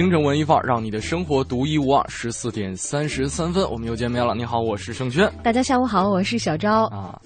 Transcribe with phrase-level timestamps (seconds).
[0.00, 2.02] 京城文艺范儿，让你的生活独一无二。
[2.08, 4.34] 十四点三十三分，我们又见面了。
[4.34, 5.30] 你好，我是盛轩。
[5.42, 6.84] 大家下午好，我是小昭。
[6.84, 7.20] 啊，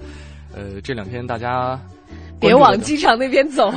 [0.53, 1.79] 呃，这两天大家
[2.41, 3.73] 别往机场那边走，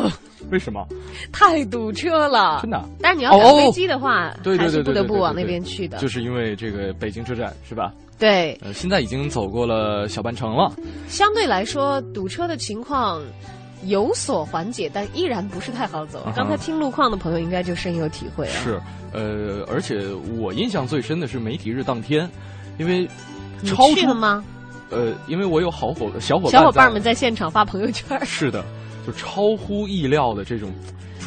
[0.49, 0.83] 为什么？
[1.31, 2.83] 太堵车了，真的。
[2.99, 5.99] 但是你要赶飞机的话，对对对，不得不往那边去的。
[5.99, 7.93] 就是因为这个北京车站是吧？
[8.17, 8.57] 对。
[8.63, 10.73] 呃，现在已经走过了小半程了。
[11.07, 13.21] 相对来说，堵车的情况。
[13.83, 16.25] 有所缓解，但依然不是太好走。
[16.35, 18.53] 刚才听路况的朋友应该就深有体会啊。
[18.63, 18.81] 是，
[19.13, 20.05] 呃，而且
[20.37, 22.29] 我印象最深的是媒体日当天，
[22.77, 23.07] 因为
[23.61, 24.43] 你去了吗？
[24.89, 28.19] 呃，因为我有好伙小伙伴小伙伴们在现场发朋友圈。
[28.25, 28.63] 是的，
[29.05, 30.71] 就超乎意料的这种，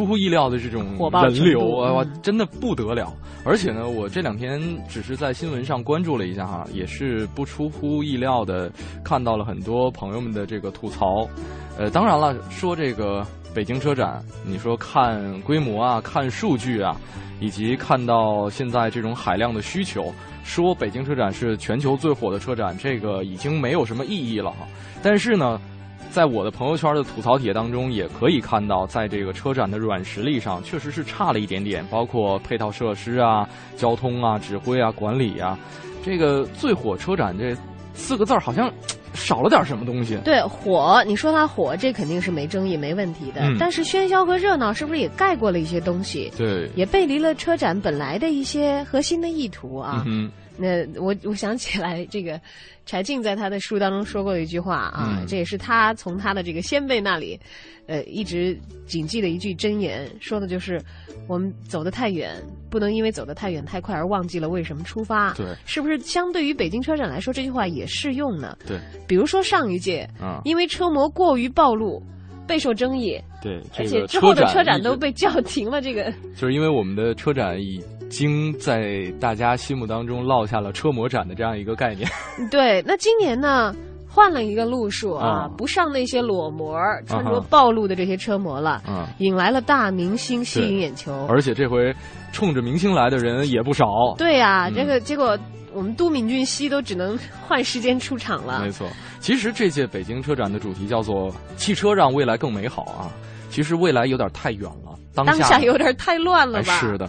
[0.00, 0.82] 出乎意料的这种
[1.22, 3.12] 人流啊，真的不得了。
[3.44, 8.72] 而且呢，我这两天只是在新闻上关注了一下哈，也是不出乎意料的
[9.04, 11.28] 看到了很多朋友们的这个吐槽。
[11.78, 16.96] 呃，当然了，说这个北京车展，你说看规模啊，看数据啊，
[17.38, 20.10] 以及看到现在这种海量的需求，
[20.44, 24.66] 说北京车展是全球最火的车展，这个已经没有什么意义了哈。
[25.02, 25.60] 但是呢，
[26.10, 35.58] 在我的朋友圈的吐槽帖当中，也可以看到，在这个车展的软实力上，确实是差了一点点，包括配套设施啊、交通啊、指挥啊、管理啊，
[36.04, 37.56] 这个最火车展这
[37.94, 38.70] 四个字儿好像。
[39.12, 40.16] 少了点什么东西？
[40.24, 43.42] 对，火，你说它火，这肯定是没争议、没问题的。
[43.58, 46.32] 但是喧嚣和热闹是不是也盖过了一些东西？
[46.38, 50.04] 对，也背离了车展本来的一些核心的意图啊。
[50.60, 52.38] 那我我想起来，这个
[52.84, 57.40] 柴静在他的书当中说过的一句话啊，这也是他从他的这个先辈那里，
[57.86, 60.80] 呃，一直谨记的一句箴言，说的就是
[61.26, 62.36] 我们走得太远，
[62.68, 65.32] 不能因为走得太远太快而忘记了为什么出发。
[65.34, 68.56] 对，是不是相对于北京车展来说，这句话也适用呢？
[68.66, 68.78] 对，
[69.08, 72.02] 比如说上一届，啊，因为车模过于暴露。
[72.46, 75.80] 备受争议，对，而且之后的车展都被叫停了。
[75.80, 82.06] 这个就是因为我们的车展已经在大家心目当中落下了车模展的这样一个概念。
[82.50, 83.74] 对，那今年呢，
[84.06, 88.82] 换了一个路数啊，不上那些裸模、穿着暴露的这些车模了，
[89.18, 91.26] 引来了大明星吸引眼球。
[91.28, 91.94] 而且这回
[92.32, 93.86] 冲着明星来的人也不少。
[94.18, 95.38] 对呀，这个结果。
[95.72, 97.16] 我们都敏俊熙都只能
[97.46, 98.60] 换时间出场了。
[98.60, 98.88] 没错，
[99.20, 103.06] 其实这届北京车展的主题叫做“汽车让未来更美好”啊。
[103.50, 106.72] 其实未来有点太远了，当下有点太乱了吧？
[106.72, 107.08] 是的，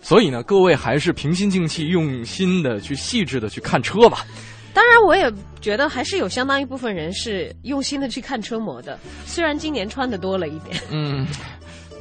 [0.00, 4.26] 所以呢，各位还是平心静气，用心的去细致的去看车吧。
[4.72, 10.80] 当然，我也觉得还是有相当一部分人是用心的去看车模的，虽然今年穿的多了一点。
[10.90, 11.26] 嗯。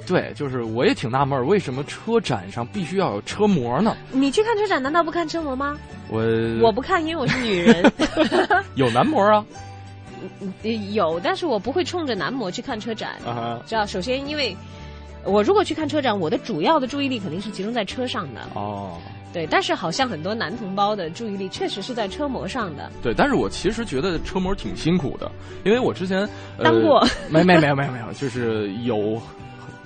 [0.07, 3.95] 对，就是我也挺纳闷，为什么车展上必须要有车模呢？
[4.11, 5.77] 你去看车展，难道不看车模吗？
[6.09, 6.23] 我
[6.63, 7.93] 我不看，因为我是女人。
[8.73, 9.45] 有男模啊？
[10.93, 13.19] 有，但是我不会冲着男模去看车展。
[13.67, 14.57] 知道，首先，因为
[15.23, 18.41] 我如果去看车展，我的主要的注意力肯定是集中在车上的。
[18.53, 18.97] 哦。
[19.31, 22.91] 对，但是好像很多男同胞的注意力确实是在车模上的。
[23.03, 25.31] 对，但是我其实觉得车模挺辛苦的，
[25.63, 26.27] 因为我之前
[26.63, 27.05] 当过。
[27.29, 29.21] 没没没有没有没有，就是有。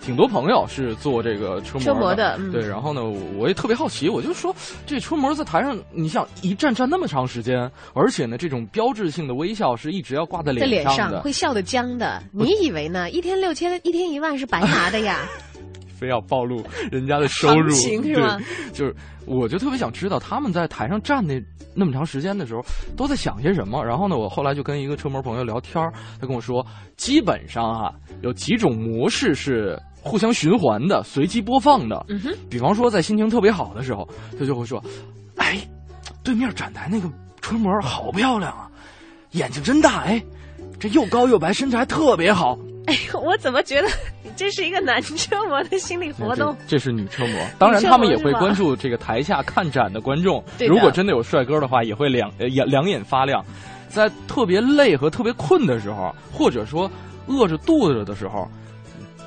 [0.03, 2.67] 挺多朋友是做这个车模的，对。
[2.67, 3.01] 然后呢，
[3.37, 4.53] 我也特别好奇，我就说，
[4.85, 12.21] 这车模在台上，你想一站站那么长时间，而且呢，这种标志性的微笑是一直要挂在脸上的，会笑的僵的。
[12.31, 13.09] 你以为呢？
[13.09, 15.19] 一天六千，一天一万是白拿的呀？
[16.03, 18.37] 非要暴露人家的收入，是吗？
[18.73, 18.93] 就是，
[19.25, 21.41] 我就特别想知道他们在台上站那
[21.73, 22.61] 那么长时间的时候
[22.97, 23.81] 都在想些什么。
[23.85, 25.81] 然后呢，我后来就跟一个车模朋友聊天
[26.19, 26.65] 他跟我说，
[26.97, 29.79] 基本上啊有几种模式是。
[30.05, 34.05] 互相循环的、随机播放的，嗯比方说在心情特别好的时候，
[34.37, 34.83] 他就会说
[35.39, 35.57] ：“哎，
[36.25, 37.09] 对面展台那个
[37.39, 38.69] 车模好漂亮啊，
[39.31, 40.21] 眼睛真大，哎，
[40.77, 43.87] 这又高又白，身材特别好。” 哎呦，我怎么觉得
[44.35, 46.55] 这是一个男车模的心理活动？
[46.67, 50.43] 这是女车模，当然他们也会关注这个台下看展的观众。
[50.67, 53.43] 如果真的有帅哥的话，也会两眼两眼发亮。
[53.87, 56.89] 在特别累和特别困的时候，或者说
[57.27, 58.47] 饿着肚子的时候。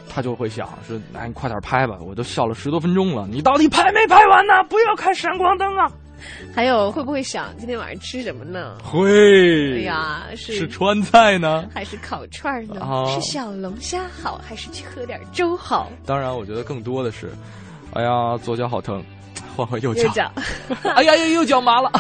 [0.08, 4.64] 他就会想说：“哎你快点拍吧，我都笑了十多分钟了，你到底拍没拍完呢？
[4.67, 5.93] 不要开闪光灯啊！”
[6.55, 8.77] 还有会不会想今天晚上吃什么呢？
[8.83, 9.79] 会。
[9.79, 13.07] 哎呀，是是川菜呢，还是烤串呢？
[13.09, 15.91] 是小龙虾好，还是去喝点粥好？
[16.05, 17.31] 当然，我觉得更多的是，
[17.93, 19.03] 哎呀，左脚好疼，
[19.57, 20.03] 换回右脚。
[20.03, 20.33] 右脚。
[20.95, 21.91] 哎呀呀，右脚麻了，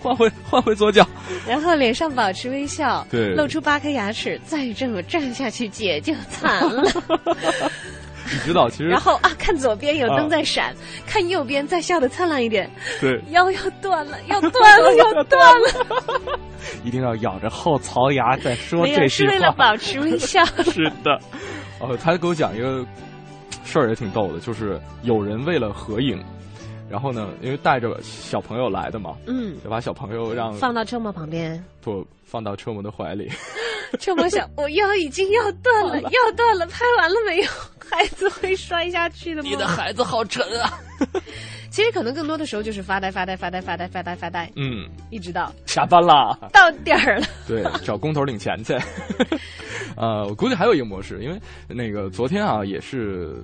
[0.00, 1.06] 换回换回左脚。
[1.46, 6.90] 然后脸上保持微笑，对，露出八颗牙齿，再这么站下去，姐就惨了。
[8.30, 10.74] 你知道，其实然后啊，看左边有灯在闪，
[11.06, 12.70] 看右边再笑的灿烂一点。
[13.00, 16.38] 对，腰要断了， 要断了，要断了。
[16.84, 19.08] 一定要咬着后槽牙再说这些话。
[19.08, 20.44] 是为了保持微笑。
[20.44, 21.18] 是的，
[21.80, 22.84] 哦，他给我讲一个
[23.64, 26.22] 事儿也挺逗的，就是有人为了合影，
[26.92, 33.30] 然后呢，因为带着小朋友来的嘛，嗯，就把小朋友让放到车模旁边，不放到车模的怀里。
[33.98, 37.44] 车模想，我腰已经要断了，要断了，拍完了没有？
[37.90, 39.48] 孩子会摔下去的吗？
[39.48, 40.78] 你的孩子好沉啊！
[41.70, 44.50] 其实可能更多的时候就是发呆、发呆、发呆、发呆、发呆、发呆。
[44.56, 47.26] 嗯，一直到下班了，到点儿了。
[47.48, 48.74] 对，找工头领钱去。
[49.96, 53.36] 呃，我估计还有一个模式，因为那个昨天啊，也是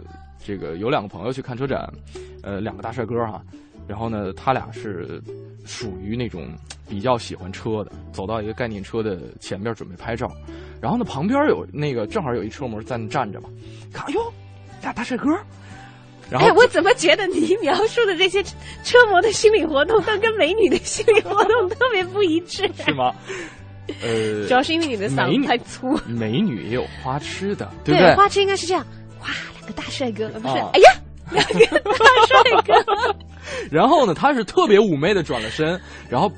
[0.49, 1.87] 这个有两个朋友去看车展，
[2.43, 3.43] 呃，两个大帅哥哈，
[3.87, 5.21] 然后呢，他俩是
[5.67, 6.49] 属于那种
[6.89, 10.27] 比较喜欢车的，走到一个概念车的前边准备拍照。
[10.81, 13.51] 然后呢，旁边有那个正好有一车模在那站着嘛，
[13.93, 14.33] 看， 哎呦，
[14.81, 15.29] 俩大帅哥。
[16.31, 22.67] 然后我怎么觉得你描述的这些车模 的心理活动，都跟美女的心理活动特别不一致？
[22.87, 23.15] 是吗？
[24.03, 25.95] 呃，主要是因为你的嗓子太粗。
[26.07, 28.15] 美女也有花痴的，对不对？
[28.15, 28.87] 花痴应该是这样，
[29.21, 30.55] 哇，两个大帅哥，不是？
[30.55, 30.93] 哎呀，
[31.31, 31.95] 两个大
[32.27, 33.17] 帅哥。
[33.71, 36.31] 然后呢，他是特别妩媚的转了身，然后。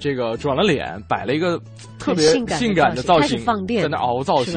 [0.00, 1.60] 这个转了脸，摆了一个
[1.98, 3.44] 特别性感的造型，
[3.82, 4.54] 在那熬造型。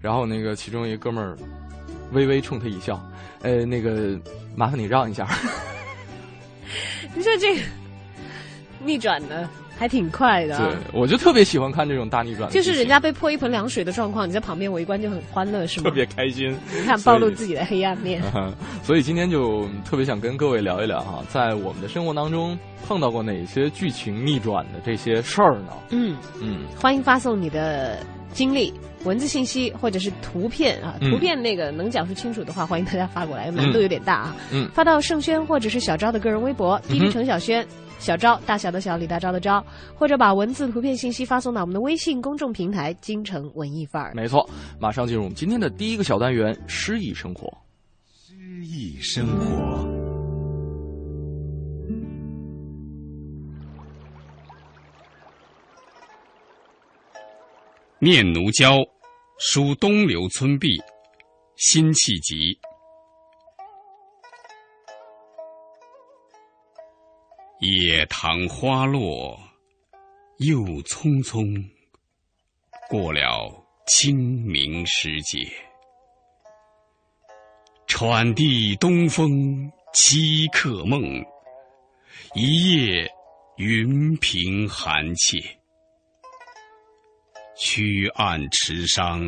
[0.00, 1.36] 然后那个其中一个哥们儿
[2.12, 2.96] 微微冲他一笑，
[3.42, 4.16] 呃，那个
[4.54, 5.26] 麻烦你让一下。
[7.12, 7.62] 你说这个
[8.84, 9.48] 逆转的。
[9.78, 12.50] 还挺快的，对，我就特别喜欢看这种大逆转。
[12.50, 15.84] 就是人家被泼一盆凉水的状况，你在旁边围观就很欢乐，是吗？
[15.84, 16.52] 特别开心。
[16.74, 18.20] 你看，暴露自己的黑暗面。
[18.82, 25.72] 所以今天就特别想跟各位聊一聊哈，在我们的生活当中碰到过哪些剧情逆转的这些事儿呢？
[25.90, 28.00] 嗯嗯，欢迎发送你的
[28.32, 28.74] 经历、
[29.04, 34.36] 文字信息或者是图片啊，图片那个能讲述清楚的话，欢迎大家发过来，难度有点大啊。
[34.50, 37.64] 嗯，发到盛轩或者是小昭的个人微博滴滴程小轩。
[37.98, 39.64] 小昭，大小的小，李大钊的昭，
[39.94, 44.12] 或者把文字、图片信息发送到我们的微信公众平台“京城文艺范儿”。
[44.16, 44.48] 没错，
[44.80, 47.52] 马上进入我们今天的第一个小单元——诗意生活。
[48.06, 48.34] 诗
[48.64, 49.86] 意生活。
[58.00, 58.76] 念奴娇，
[59.40, 60.68] 书东流村壁，
[61.56, 62.56] 辛弃疾。
[67.60, 69.36] 野塘花落
[70.38, 71.68] 又匆匆，
[72.88, 73.52] 过了
[73.88, 75.50] 清明时节。
[77.88, 81.02] 喘地东风七客梦，
[82.36, 83.10] 一夜
[83.56, 85.38] 云平寒切。
[87.56, 89.20] 曲岸池上，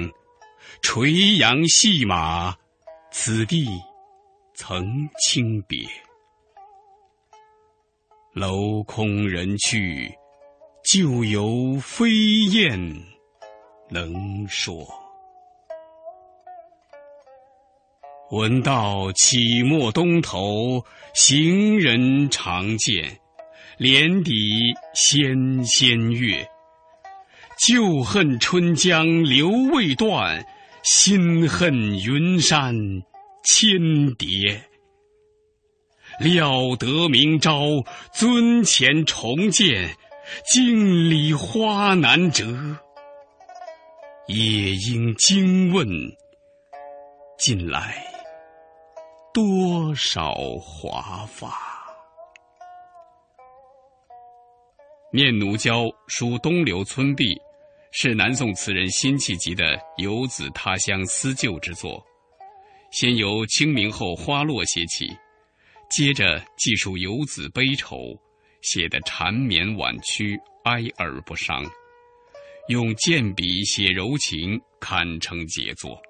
[0.82, 2.56] 垂杨戏马，
[3.10, 3.66] 此地
[4.54, 5.84] 曾轻别。
[8.40, 10.10] 楼空人去，
[10.82, 12.08] 旧游飞
[12.50, 12.70] 燕
[13.90, 14.88] 能说。
[18.30, 20.82] 闻道起陌东头，
[21.12, 23.20] 行人常见，
[23.76, 24.32] 帘底
[24.94, 26.48] 纤纤月。
[27.58, 30.42] 旧恨春江流未断，
[30.82, 32.74] 新恨云山
[33.44, 34.69] 千叠。
[36.20, 39.96] 料得明朝，尊前重见，
[40.44, 42.44] 镜里花难折。
[44.26, 45.88] 也应惊问，
[47.38, 47.96] 近来
[49.32, 51.48] 多少华发？
[55.10, 57.34] 《念奴娇·书东流村壁》，
[57.92, 59.64] 是南宋词人辛弃疾的
[59.96, 62.04] 游子他乡思旧之作。
[62.92, 65.08] 先由清明后花落写起。
[65.90, 68.16] 接着记述游子悲愁，
[68.62, 71.68] 写得缠绵婉曲，哀而不伤，
[72.68, 76.00] 用剑笔写柔情，堪称杰作。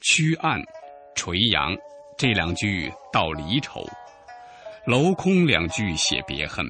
[0.00, 0.60] 曲岸、
[1.14, 1.76] 垂杨
[2.18, 3.86] 这两句道离愁，
[4.84, 6.68] 楼空两句写别恨，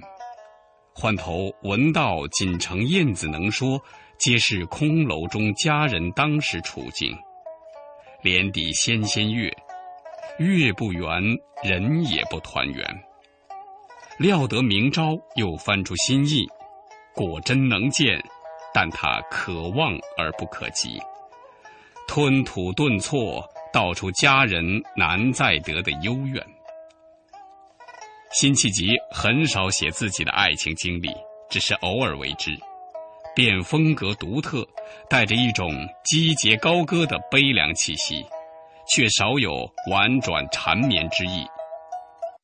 [0.95, 3.83] 换头闻道锦城燕子能说，
[4.19, 7.17] 皆是空楼中佳人当时处境。
[8.23, 9.51] 帘底纤纤月。
[10.49, 11.23] 月不圆，
[11.63, 12.83] 人也不团圆。
[14.19, 16.47] 料得明朝，又翻出新意，
[17.15, 18.19] 果真能见，
[18.73, 20.99] 但他可望而不可及，
[22.09, 24.65] 吞吐顿挫，道出佳人
[24.97, 26.43] 难再得的幽怨。
[28.33, 31.11] 辛弃疾很少写自己的爱情经历，
[31.51, 32.57] 只是偶尔为之，
[33.37, 34.67] 便风格独特，
[35.07, 35.71] 带着一种
[36.03, 38.25] 激节高歌的悲凉气息，
[38.93, 41.45] 却少有婉转缠绵之意。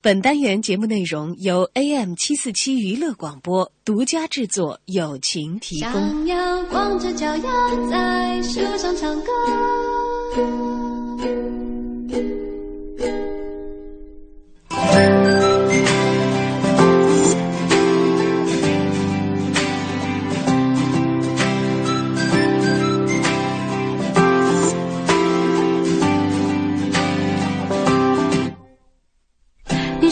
[0.00, 5.92] 本单元节目内容由 AM 七四七娱乐广播独家制作，友情提供。
[5.92, 7.50] 想要光着脚丫
[7.90, 9.26] 在树上唱歌。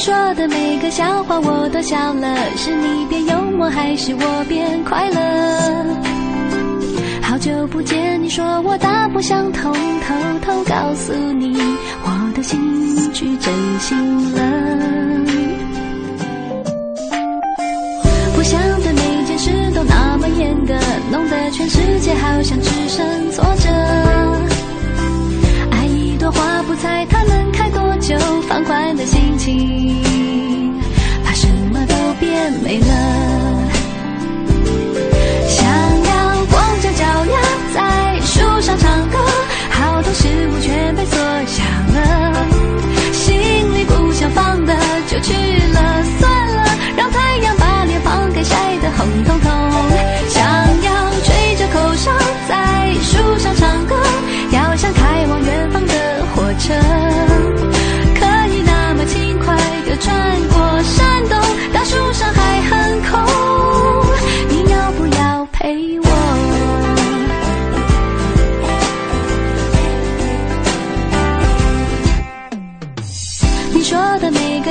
[0.04, 5.96] 说的每个笑话我都笑了，是你变幽默还是我变快乐？
[7.22, 11.56] 好久不见，你说我大不相同，偷偷告诉你，
[12.02, 13.96] 我的心去真心
[14.34, 14.42] 了。
[18.36, 20.74] 不想对每件事都那么严格，
[21.10, 24.03] 弄得全世界好像只剩挫折。
[32.78, 32.92] 了，
[35.48, 35.66] 想
[36.04, 37.40] 要光着脚丫
[37.74, 39.18] 在树上唱歌，
[39.70, 41.16] 好多事物全被缩
[41.46, 41.62] 小
[41.94, 42.46] 了，
[43.12, 43.34] 心
[43.74, 44.74] 里不想放的
[45.08, 45.32] 就去
[45.72, 46.64] 了，算了，
[46.96, 49.50] 让太阳把脸庞给晒得红彤彤。
[50.28, 50.63] 想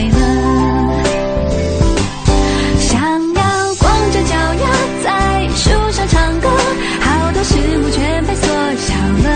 [0.00, 0.16] 累了。
[2.78, 3.00] 想
[3.34, 4.64] 要光着脚丫
[5.04, 6.48] 在树上唱歌，
[7.00, 8.46] 好多事物全被缩
[8.78, 9.28] 小了，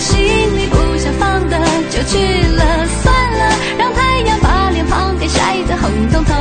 [0.00, 1.56] 心里不想放的
[1.90, 2.18] 就去
[2.56, 3.42] 了，算了，
[3.78, 6.34] 让太阳把脸庞给晒得红彤彤。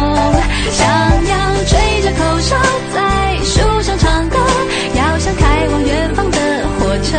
[0.71, 2.55] 想要吹着口哨
[2.93, 4.37] 在树上唱歌，
[4.95, 6.37] 要像开往远方的
[6.79, 7.17] 火车，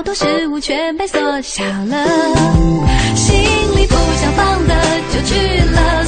[0.00, 2.06] 好多事物全被缩小了，
[3.14, 4.74] 心里不想放的
[5.12, 6.04] 就去了，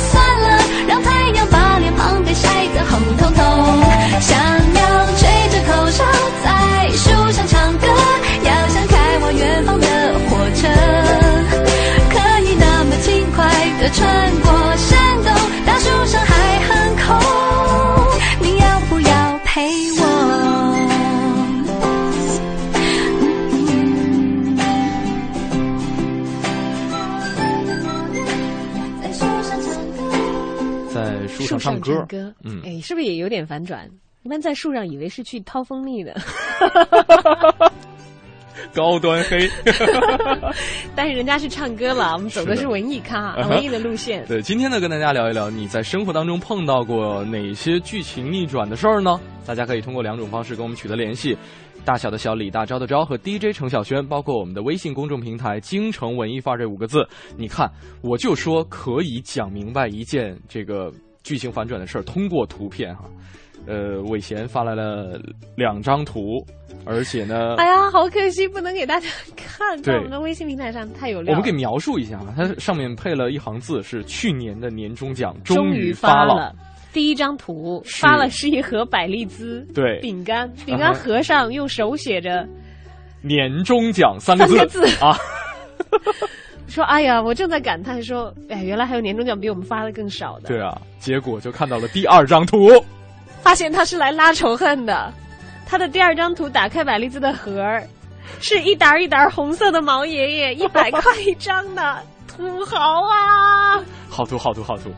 [31.92, 33.88] 树上唱歌，嗯，哎，是不是也有点反转？
[34.22, 36.14] 一般在树上以为是去掏蜂蜜的，
[38.72, 39.50] 高端黑，
[40.94, 44.24] 但是人家是唱歌了，我们走的是文艺咖，文艺的路线。
[44.26, 49.20] 对，今天呢，跟大家聊一聊你在生活当中碰到过哪些剧情逆转的事儿呢？
[49.44, 51.36] 大家可以通过两种方式跟我们取得联系：
[51.84, 57.04] 大小的小李大招的招和 DJ 程小轩，包括我们的微信公众平台“京城文艺范儿”这五个字。
[57.36, 57.68] 你看，
[58.02, 60.92] 我就说可以讲明白一件这个。
[61.22, 63.04] 剧情反转的事儿，通过图片哈，
[63.66, 65.20] 呃，伟贤发来了
[65.56, 66.44] 两张图，
[66.84, 71.32] 而且呢， 哎呀，好可惜，不能给大家看，在我们的微信平台上太有料。
[71.32, 76.54] 我们给描述一下啊，它上面配了一行字，是去年的年终奖终于发了。
[76.92, 82.46] 第一张图发了是一盒百利滋对饼干，饼干盒上用手写着
[83.22, 85.16] “年终奖”三个字啊。
[86.68, 90.48] 说哎呀，我正在感叹说，哎，原来还有年终奖比我们发的更少的。
[90.48, 92.56] 对啊，结果就看到了第二张图，
[93.42, 95.12] 发现他是来拉仇恨的。
[95.66, 97.86] 他的第二张图打开百丽兹的盒儿，
[98.40, 103.82] 是一沓一沓红色的毛爷爷， 一百块一张的土豪啊！
[104.10, 104.90] 好图好图好图，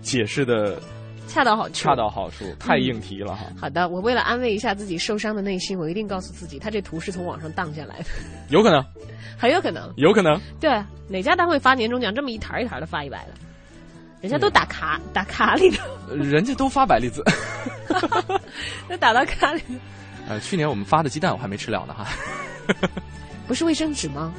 [0.00, 0.78] 解释的
[1.28, 3.46] 恰到好处，恰到好处，太硬题了哈。
[3.60, 8.04] 好的，我为了安慰一下自己受伤的内心，我一定告诉自己，他这图是从网上荡下来的，
[8.50, 8.84] 有可能。
[9.36, 10.40] 很有可能，有可能。
[10.60, 10.70] 对，
[11.08, 13.32] 哪家单位发年终奖这么一台一台的发一百的？
[14.20, 15.78] 人家都打卡，打卡里的。
[16.16, 17.22] 人家都发百利滋，
[18.88, 19.60] 都打到卡里。
[20.28, 22.06] 呃，去年我们发的鸡蛋我还没吃了呢哈。
[23.46, 24.32] 不是卫生纸吗？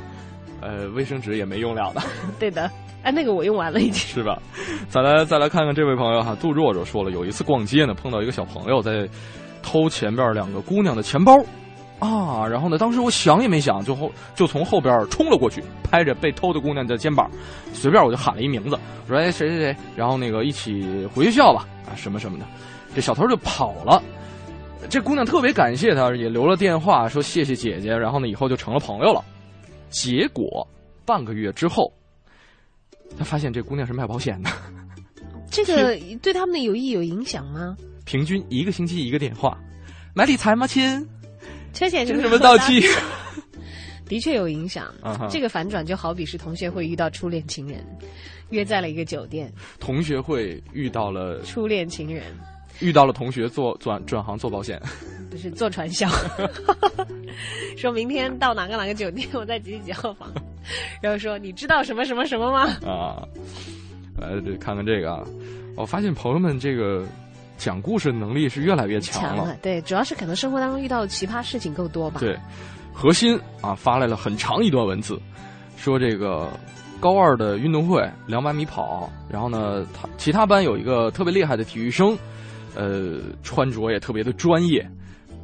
[0.66, 2.02] 呃，卫生纸也没用了呢。
[2.40, 2.70] 对的，
[3.04, 3.94] 哎，那个我用完了已经。
[3.94, 4.42] 是吧？
[4.90, 9.08] 再来再来看看这位朋友哈，杜若若说了，有一次逛街呢，碰到一个小朋友在
[9.62, 11.38] 偷前边两个姑娘的钱包。
[11.98, 12.78] 啊，然后呢？
[12.78, 17.32] 当时我想也没想，就后就从后边冲了过去，拍着被偷的姑娘的肩膀，
[17.72, 22.46] 随便我就喊了一名字，我说：“哎，谁谁谁？”然后那个一起回学校吧，啊，什么什么的。
[22.94, 24.04] 这小偷就跑了。
[24.90, 27.96] 这姑娘特别感谢他，也留了电话，说谢谢姐姐。
[27.96, 29.24] 然后呢，以后就成了朋友了。
[29.90, 30.68] 结果
[31.06, 31.92] 半个月之后，
[33.18, 34.50] 他发现这姑娘是卖保险的。
[35.50, 37.78] 这个对他们的友谊有影响吗？
[38.06, 39.58] 平均一个星期一个电话，
[40.14, 41.08] 买理财吗，亲？
[41.74, 42.82] 缺钱什么到期？
[44.08, 44.94] 的确有影响。
[45.30, 47.84] 这个反转就好比是同学会遇到初恋情人，
[48.50, 49.52] 约在了一个酒店。
[49.80, 52.24] 同学会遇到了初恋情人，
[52.80, 54.82] 遇到了同学做转转行做保险，
[55.30, 56.08] 不是做传销。
[57.78, 60.30] 说明天到哪个哪个酒店，我在几几几号房。
[61.02, 62.64] 然后说你知道什么什么什么吗？
[62.86, 63.22] 啊，
[64.18, 64.30] 来
[64.60, 65.24] 看看这个啊！
[65.76, 67.06] 我发现朋友们这个。
[67.58, 72.20] 讲故事能力是越来越强了，对，主要是可能生活当中遇到的奇葩事情够多吧。
[72.20, 72.38] 对，
[72.94, 75.18] 核心啊发来了很长一段文字，
[75.78, 76.50] 说这个
[77.00, 82.16] 高二的运动会两百米跑，然后呢，他其他班有一个特别厉害的体育生，
[82.76, 84.86] 呃，穿着也特别的专业，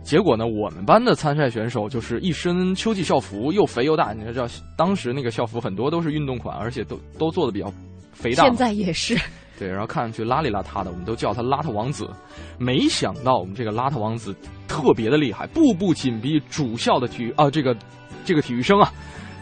[0.04, 4.46] 结果呢，我们班的参赛选手就是一身秋季校服，又肥又大，你知道
[4.78, 7.74] 当时那个校服很多都是运动款，而且都都做的比较
[8.12, 8.44] 肥大。
[8.44, 9.18] 现在也是。
[9.60, 12.10] 对，然后看上去邋里邋遢的，我们都叫他邋遢王子。
[12.58, 14.36] 没想到我们这个邋遢王子
[14.68, 17.78] 特别的厉害，步步紧逼主校的体育啊，这个
[18.26, 18.92] 这个体育生啊，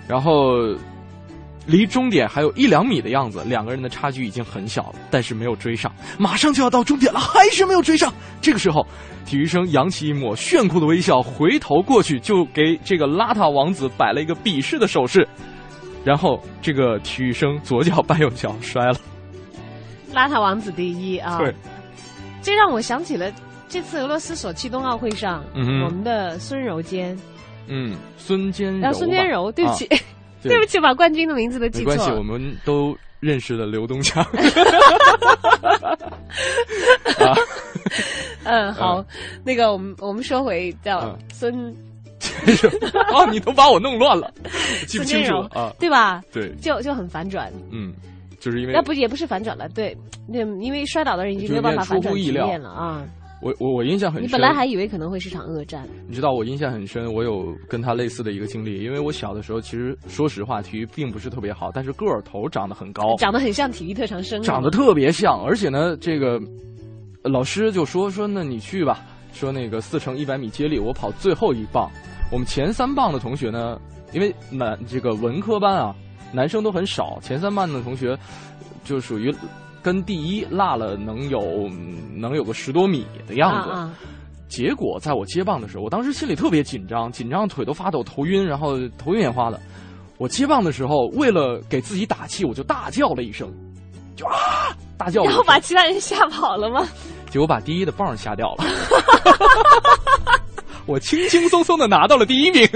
[0.10, 0.76] 然后
[1.66, 8.12] 离终点还有一两米的样子，两个人的差距已经很小了，但是没有追上，马上就要到终点了，还是没有追上。
[8.42, 8.86] 这个时候，
[9.26, 15.28] 体育生扬起一抹炫酷的微笑，回头过去就给这个邋遢王子摆了一个鄙视的手势，
[16.04, 18.96] 然后这个体育生左脚绊右脚摔了。
[20.14, 21.38] 邋遢王子第一啊！
[21.38, 21.54] 对，
[22.42, 23.32] 这让我想起了
[23.68, 27.16] 这次俄罗斯索契冬奥会上，我们的孙柔坚。
[27.68, 28.80] 嗯，孙坚柔。
[28.80, 29.88] 然后孙坚柔，对不起，
[30.44, 31.98] 对不起，把冠军的名字都记错了。
[31.98, 34.26] 没关系，我们都认识了刘东强。
[38.44, 39.04] 嗯，好，
[39.44, 41.54] 那个我们我们说回叫孙。
[43.14, 44.32] 哦，你都把我弄乱了，
[44.88, 46.22] 记不清楚啊，对吧？
[46.32, 47.52] 对，就就很反转。
[47.72, 47.94] 嗯。
[48.40, 49.94] 就是因为那不也不是反转了，对，
[50.26, 53.04] 那因为摔倒的人已经没有办法反转局面了啊。
[53.42, 55.88] 我我我印象很深，你本来还以为可能会是场恶战。
[56.08, 66.40] 你知道我印象很深，我有跟他类似的一个经历，因为我小的时候其实说实话体育并不是特别好，但是个儿头长得很高，长得很像体育特长生，长得特别像，而且呢，这个
[67.24, 69.00] 老师就说说那你去吧，
[69.34, 71.90] 说那个四乘一百米接力我跑最后一棒，
[72.32, 73.80] 我们前三棒的同学呢，
[74.12, 75.96] 因为男这个文科班啊。
[76.32, 78.16] 男生都很少，前三棒的同学
[78.84, 79.34] 就属于
[79.82, 81.70] 跟第一落了能有
[82.16, 83.70] 能有个十多米的样子。
[84.48, 89.60] 结果在我接棒的时候，我当时心里特别紧张，紧张腿都发抖、头晕，然后头晕眼花的。
[90.18, 93.48] 我接棒的时候，为了给自己打气，我就大叫了一声，
[94.16, 95.24] 就啊大叫。
[95.24, 96.88] 然后把其他人吓跑了吗？
[97.30, 98.66] 结果把第一的棒吓掉了。
[100.88, 102.68] 我轻轻松松的拿到了第一名。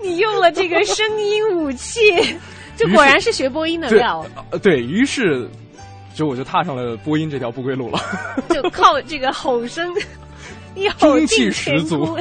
[0.00, 2.00] 你用了这个声音武器。
[2.76, 5.46] 这果然是学播音的料，呃，对于是，
[6.20, 7.98] 就我就踏上了播音这条不归路了。
[8.50, 9.90] 就靠这个吼声，
[10.98, 12.14] 中气十足。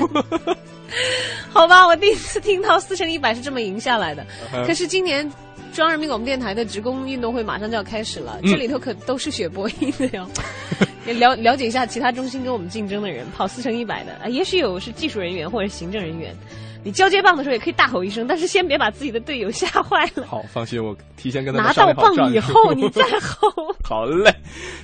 [1.52, 4.26] 好吧，我第一次听到四乘一百是这么赢下来的。
[4.66, 5.30] 可是今年
[5.74, 10.26] 中央人民广播电台的职工运动会马上就要开始了，这里头可都是学播音的哟。
[11.20, 16.34] 了了解一下其他中心跟我们竞争的人，跑四乘一百的啊，也许有是技术人员或者行政人员。
[16.82, 20.26] 你交接棒的时候也可以大吼一声，但是先别把自己的队友吓坏了。
[20.26, 23.50] 好，放心，我提前跟他拿到棒以后你再吼。
[23.84, 24.34] 好嘞，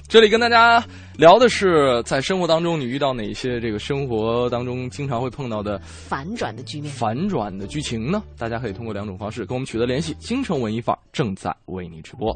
[0.07, 0.83] 这里跟大家
[1.17, 8.21] 聊的是在生活当中你遇到哪些这个生活当中经常会碰到的反转的局面、反转的剧情呢？
[8.37, 10.13] 大家可以通过两种方式跟我们取得联系。
[10.19, 12.35] 京城文艺范儿正在为你直播。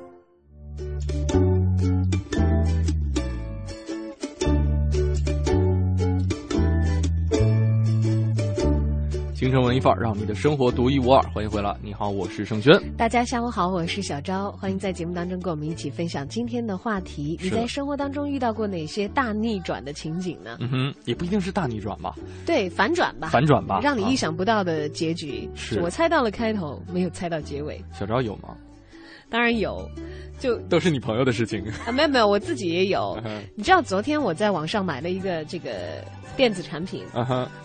[9.51, 11.21] 京城文艺范儿，让你的生活独一无二。
[11.33, 12.73] 欢迎回来，你好，我是盛轩。
[12.95, 14.49] 大家下午好，我是小昭。
[14.53, 17.37] 欢迎在节目当中跟我们一起分享今天的话题。
[17.43, 20.55] 你在生活当中遇到过哪些大逆转的情景呢？
[20.61, 22.15] 嗯哼，也不一定是大逆转吧。
[22.45, 23.27] 对，反转吧。
[23.27, 25.49] 反转吧，让你意想不到的结局。
[25.53, 27.83] 是我猜到了开头，没有猜到结尾。
[27.91, 28.55] 小昭有吗？
[29.31, 29.89] 当然有，
[30.37, 31.91] 就都是你朋友的事情啊。
[31.91, 33.17] 没有没有，我自己也有。
[33.55, 35.71] 你知道昨天我在网上买了一个这个。
[36.37, 37.03] 电子产品，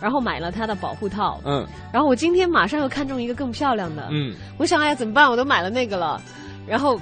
[0.01, 5.31] 然后买了它的保护套，嗯，然后我今天马上又看中一个更漂亮的，嗯，我想哎呀怎么办？
[5.31, 6.21] 我都买了那个了，
[6.67, 7.01] 然后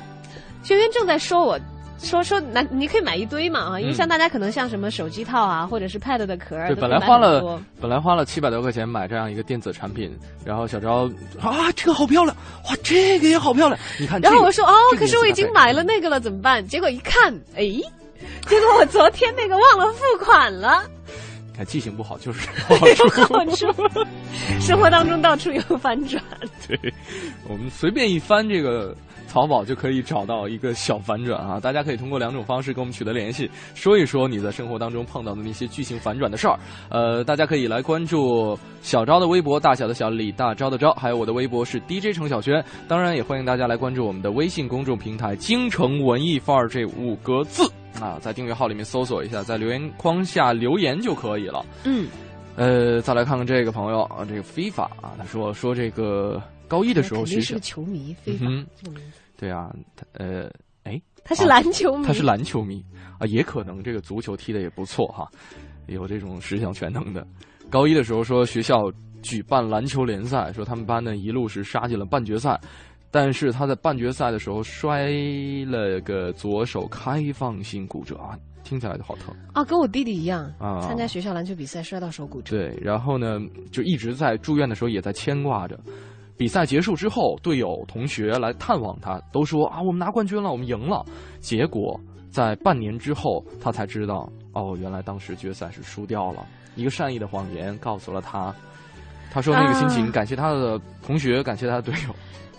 [0.62, 1.58] 轩轩正在说我，
[2.04, 12.36] 说说那你可以买一堆嘛啊，因为像大家可能像什么手机套啊，或者是 Pad 的壳，对，本来花了本来花了七百多块钱买这样一个电子产品，然后小昭啊这个好漂亮，
[12.68, 16.64] 哇这个也好漂亮，你看，然后我说哦，可是我已经买了那个了，怎么办？
[16.66, 17.64] 结果一看，哎，
[18.46, 20.84] 结果我昨天那个忘了付款了。
[21.56, 23.72] 看记性不好就是有好处，
[24.60, 26.20] 生活当中到处有反转。
[26.66, 26.76] 对，
[27.48, 28.92] 我们随便一翻这个
[29.34, 31.58] 淘宝就可以找到一个小反转啊！
[31.58, 36.56] 大家可以通过两种方式跟我们取得联系，说一说你在生活当中碰到的那些剧情反转的事儿。
[36.88, 42.64] 呃，大家可以来关注小昭的微博，大小的小李大昭的昭，还有我的微博是 DJ 程小轩。
[42.86, 47.68] 当然，也欢迎大家来关注我们的微信公众平台“京城文艺范儿”这五个字。
[48.00, 51.64] 啊，在订阅号里面搜索一下，在留言框下留言就可以了。
[51.84, 52.06] 嗯，
[52.56, 58.46] 呃，再来看看这个朋友啊，这个非法啊，他说说这个高一的时候学是个球迷，非法。
[59.36, 60.48] 对啊，他呃，
[60.84, 62.84] 哎，他是篮球迷，他是篮球迷
[63.18, 65.28] 啊，也可能这个足球踢的也不错哈，
[65.86, 67.26] 有这种十项全能的。
[67.70, 68.90] 高一的时候说学校
[69.22, 72.60] 举办篮球联赛，说他们班呢一路是杀进了半决赛。
[73.10, 75.08] 但是他在半决赛的时候摔
[75.66, 82.56] 了个左手开放性骨折啊，听起来就好疼啊，跟我弟弟一样啊，参加学校篮球比赛摔到手骨折。
[82.56, 83.38] 对，然后呢，
[83.70, 85.78] 就一直在住院的时候也在牵挂着。
[86.36, 91.04] 比赛结束之后，队友同学来探望他，都说啊，我们拿冠军了，我们赢了。
[91.38, 96.44] 结果在半年之后，他才知道，哦，原来当时决赛是输掉了。
[96.74, 98.52] 一个善意的谎言告诉了他。
[99.30, 102.14] 他说那个心情，感谢他的同学，感谢他的队友。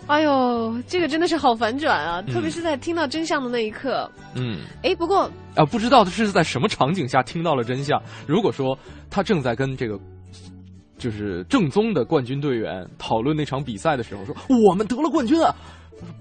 [0.06, 2.22] 哎呦，这个真的是好反转啊！
[2.22, 4.10] 特别是在听到真相的那一刻。
[4.34, 4.60] 嗯。
[4.82, 8.00] 哎，不过啊，不知道他是在什么场景下听到了真相。
[8.26, 8.78] 如果说
[9.10, 9.98] 他正在跟这个。
[10.98, 14.34] 就是正宗的冠军队员讨论那场比赛的时候说
[14.66, 15.54] ：“我们得了冠军啊！”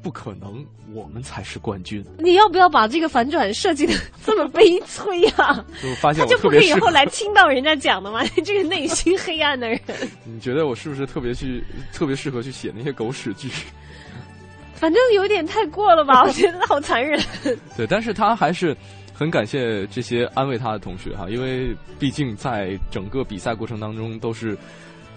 [0.01, 2.03] 不可能，我们才是冠军。
[2.19, 3.93] 你要不要把这个反转设计的
[4.25, 5.65] 这么悲催呀？
[5.81, 8.21] 就发现他就不可以后来听到人家讲的吗？
[8.45, 9.79] 这个内心黑暗的人，
[10.23, 13.49] 你觉得我是不是特别去特别适合去写那些狗屎剧？
[14.75, 16.23] 反正有点太过了吧？
[16.27, 17.19] 我觉得好残忍。
[17.77, 18.75] 对，但是他还是。
[19.17, 24.57] 很感谢这些安慰他的同学哈，因为毕竟在整个比赛过程当中都是，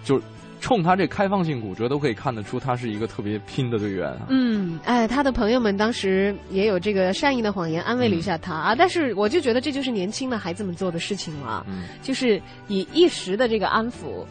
[0.04, 0.22] 就。
[0.60, 4.14] 冲他这开放性骨折都可以看得出，他是一个特别拼的队员。
[4.28, 11.64] 嗯，哎，他的朋友们当时也有这个善意的谎言安慰了一下他啊，但是我就觉得这就是年轻的孩子们做的事情了，
[12.02, 14.24] 就是以一时的这个安抚，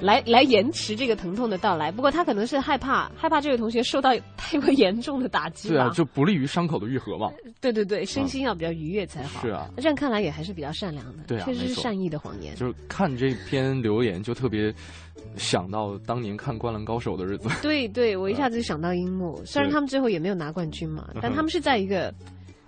[0.00, 1.90] 来来延迟这个疼痛的到来。
[1.92, 7.30] 不过他可能是害怕害怕这位同学受到太过严重的打击，对啊，就不利于伤口的愈合嘛。
[7.60, 9.42] 对对对，身心要比较愉悦才好。
[9.42, 12.54] 是啊，这样看来也还是比较善良的，对啊，确实是善意的谎言。
[12.54, 14.74] 就是看这篇留言就特别。
[15.36, 19.40] 想到当年看《灌篮高手》的日子， 对对，我一下子就想到樱木。
[19.44, 22.12] 虽然他们最后也没有拿冠军嘛，但他们是在一个，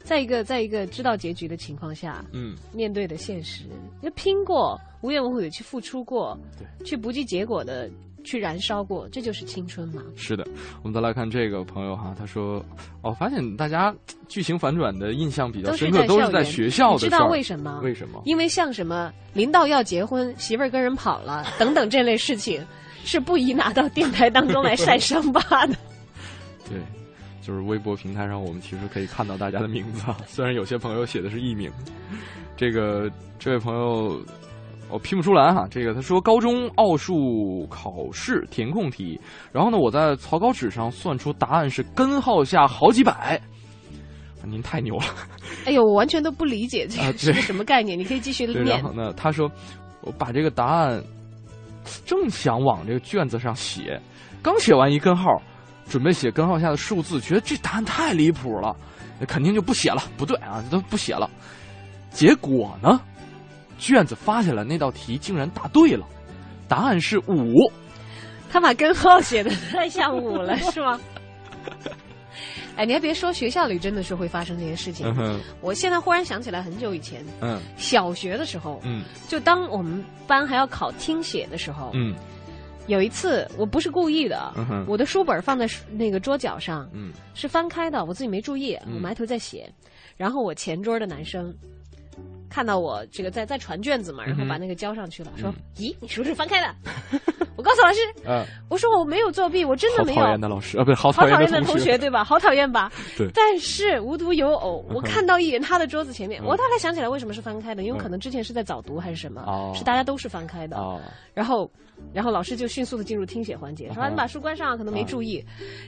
[0.05, 3.65] 在一个，在一个知道结局的情况下，嗯，面对的现实，
[4.03, 7.91] 就拼过，无怨无悔的去付出过，对，去不计结果的。
[8.25, 10.03] 去燃烧过，这就是青春嘛。
[10.17, 10.47] 是的，
[10.83, 12.65] 我们再来看这个朋友哈，他说
[13.03, 13.95] ：“哦，发现大家
[14.29, 16.99] 剧情反转的印象比较深刻，都是在学校的。
[16.99, 17.81] 知道为什么？
[17.83, 18.23] 为什么？
[18.25, 22.65] 因为像什么临到要结婚，媳妇儿跟人跑了等等这类事情，
[23.05, 25.75] 是不宜拿到电台当中来晒伤疤的。
[26.69, 26.79] 对，
[27.43, 31.71] 就是微博平台上，我们其实可以看到大家的名字啊，虽然有些朋友写的是艺名。
[32.57, 34.21] 这个这位朋友。
[34.93, 39.19] 我拼不出来哈，这个他说高中奥数考试填空题，
[39.51, 43.41] 然后呢，我在草稿纸上算出答案是根号下好几百，
[44.45, 45.05] 您太牛了！
[45.65, 48.65] 哎呦，我完全都不理解这是个什么概念，你可以继续念。
[48.67, 49.51] 然后呢，他说
[50.03, 51.03] 我把这个答案
[52.05, 53.99] 正想往这个卷子上写，
[54.43, 55.41] 刚写完一根号，
[55.89, 58.77] 准备写根号下的数字，觉得这答案太离谱了，
[59.27, 61.31] 肯定就不写了，不对啊，都不写了。
[62.11, 63.01] 结果呢？
[63.83, 66.07] 卷子发下来，那道题竟然答对了，
[66.69, 67.69] 答案是五。
[68.49, 71.01] 他把根号写的太像五了，是吗？
[72.77, 75.13] 哎，你还别说，学校里真的是会发生这些事情。
[75.61, 82.15] 我现在忽然想起来，很久以前，嗯，小学的时候，嗯，就当我们班还要考听写的时候，嗯，
[82.87, 84.55] 有一次我不是故意的，
[84.87, 89.69] 我的书本放在那个桌角上，嗯，是翻开的，我自己没注意，我埋头在写，
[90.17, 91.53] 然后我前桌的男生。
[92.53, 96.75] 看到我这个在在传卷子嘛，然后把那个交上去了，说：“咦，你是不是翻开的？”
[97.57, 102.23] 我告诉老师：“嗯， 我说我没有作弊，我真的没有。”讨厌的老师啊，不是好讨厌的同学对吧？
[102.25, 102.93] 好讨厌吧？
[103.17, 103.27] 对。
[103.35, 110.77] 但是无独有偶，我看到一眼他的桌子前面，我大概想起来为什么是翻开的，因为可能之前是在早读还是什么，是大家都是翻开的。
[111.33, 111.71] 然后，
[112.13, 115.45] 然后老师就迅速的进入听写环节，说：“你把书关上，可能没注意。”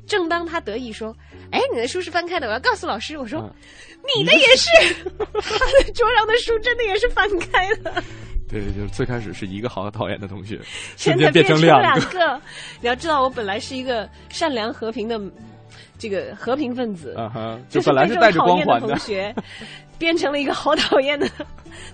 [0.07, 1.14] 正当他得意说
[1.53, 3.48] ：“哎，你的书是翻开的，我要告诉老师。”我说
[4.16, 4.70] ：“你的也是。”
[5.14, 6.59] 他的桌上的书。
[6.64, 8.03] 真的也是翻开了。
[8.48, 10.59] 对，就是最开始是一个好讨厌的同学，
[10.96, 12.40] 现在变成两个。
[12.81, 15.20] 你要知道，我本来是一个善良和平的
[15.98, 17.14] 这个和平分子，
[17.68, 19.35] 就本来是带着光环的同学，
[19.98, 21.29] 变成了一个好讨厌的，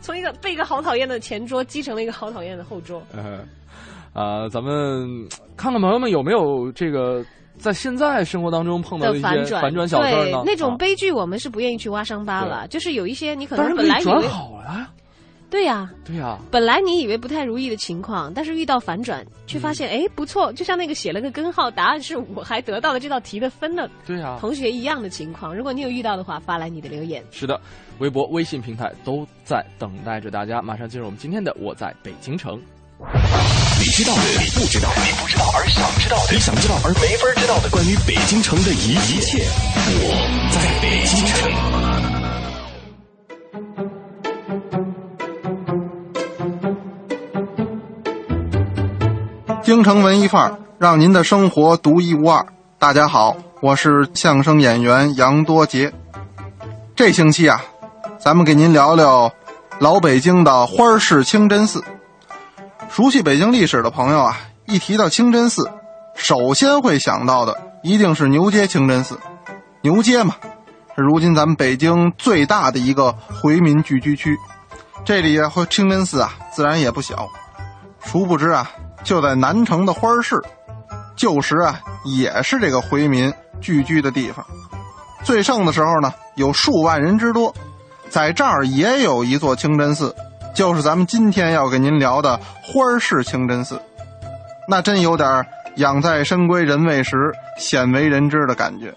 [0.01, 3.03] 从一个被一个好讨厌的前桌击成了一个好讨厌的后桌。
[3.13, 3.45] 嗯，
[4.13, 7.25] 啊，咱们看看朋友们有没有这个。
[7.59, 9.23] 在现在生活当中碰到一些
[9.61, 12.67] 反转小事呢，那种悲剧我们是不愿意去挖伤疤了。
[12.69, 14.89] 就是有一些你可能本来以为好了，
[15.51, 23.87] 对呀，对呀，本来你以为不太如意的情况，但是遇到反转，却发现哎不错，就像那个写了个根号，答案是我还得到了这道题的分呢。
[24.07, 27.23] 对呀，同学一样的情况，如果你有遇到的话，发来你的留言。
[27.31, 27.61] 是的，
[27.99, 30.63] 微博、微信平台都在等待着大家。
[30.63, 32.59] 马上进入我们今天的我在北京城。
[33.81, 39.43] 你知道的，你不知道，你不知道而想知道的，你想知道而没法知道的，关于北京城的一一切，
[39.89, 40.13] 我
[40.53, 41.51] 在北京城。
[49.63, 52.45] 京城文艺范儿，让您的生活独一无二。
[52.79, 55.91] 大家好，我是相声演员杨多杰。
[56.95, 57.65] 这星期啊，
[58.19, 59.33] 咱们给您聊聊
[59.79, 61.83] 老北京的花市清真寺。
[62.91, 65.71] 熟悉北京历史的朋友啊，一提到清真寺，
[66.17, 69.17] 首先会想到的一定是牛街清真寺。
[69.81, 70.35] 牛街嘛，
[70.97, 74.37] 是如今咱们北京最大的一个回民聚居区。
[75.05, 77.29] 这里啊，清真寺啊，自然也不小。
[78.05, 78.69] 殊不知啊，
[79.05, 80.37] 就在南城的花市，
[81.15, 84.45] 旧时啊也是这个回民聚居的地方。
[85.23, 87.55] 最盛的时候呢，有数万人之多。
[88.09, 90.13] 在这儿也有一座清真寺，
[90.61, 93.81] 就是咱们今天要给您聊的花市清真寺。
[94.69, 95.47] 那真有点
[95.77, 98.95] 养在深闺人未识，鲜为人知的感觉。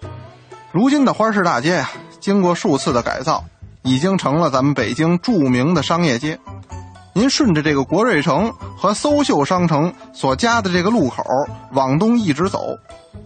[0.72, 3.42] 如今的花市大街呀，经过数次的改造，
[3.80, 6.38] 已经成了咱们北京著名的商业街。
[7.14, 11.24] 您顺着这个国瑞城和搜秀商城所夹的这个路口
[11.70, 12.76] 往东一直走，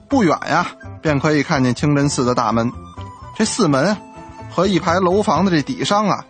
[0.08, 0.64] 不远呀，
[1.02, 2.72] 便可以看见清真寺的大门。
[3.34, 3.96] 这寺门
[4.48, 6.24] 和一排楼房的这底商啊，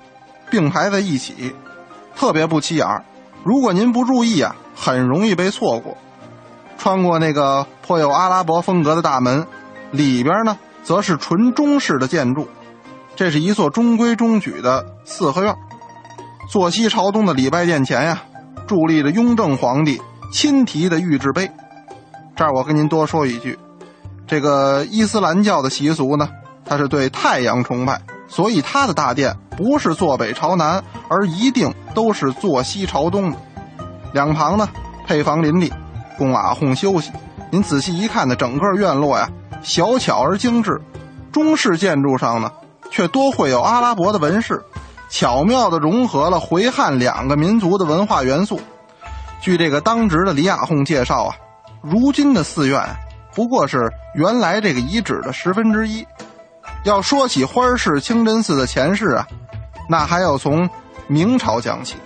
[0.49, 1.55] 并排在一起，
[2.19, 2.85] 特别不起眼。
[3.45, 5.97] 如果您不注意啊，很容易被错过。
[6.77, 9.47] 穿过那个颇有阿拉伯风格的大门，
[9.93, 12.49] 里边呢，则是纯中式的建筑。
[13.15, 15.55] 这是一座中规中矩的四合院。
[16.51, 18.23] 坐西朝东的礼拜殿前呀，
[18.67, 20.03] 伫立着雍正皇帝
[20.33, 21.49] 亲题的御制碑。
[22.35, 23.57] 这儿我跟您多说一句，
[24.27, 26.29] 这个伊斯兰教的习俗呢，
[26.65, 33.39] 它是对太阳崇拜，所以它的大殿不是坐北朝南，而一定都是坐西朝东的。
[34.13, 34.69] 两旁呢，
[35.07, 35.73] 配房林立，
[36.17, 37.11] 供瓦哄休息。
[37.51, 39.29] 您仔细一看呢，整个院落呀，
[39.63, 40.81] 小巧而精致。
[41.33, 42.53] 中式建筑上呢，
[42.91, 44.63] 却多会有阿拉伯的纹饰。
[45.11, 48.61] 巧妙地融合了回汉两个民族的文化元素。
[49.41, 51.35] 据这个当值的李亚訇介绍啊，
[51.81, 52.83] 如今的寺院
[53.35, 56.07] 不过是原来这个遗址的十分之一。
[56.85, 59.27] 要说起花市清真寺的前世啊，
[59.89, 60.69] 那还要从
[61.07, 61.97] 明朝讲起。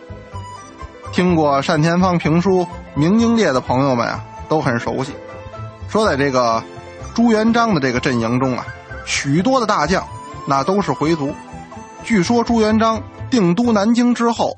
[1.13, 2.63] 听过单田芳评书
[2.95, 5.13] 《明英烈》的朋友们啊，都很熟悉。
[5.89, 6.63] 说在这个
[7.15, 8.67] 朱元璋的这个阵营中啊，
[9.05, 10.03] 许多的大将
[10.47, 11.35] 那都是回族。
[12.03, 14.57] 据说朱元璋定都南京之后，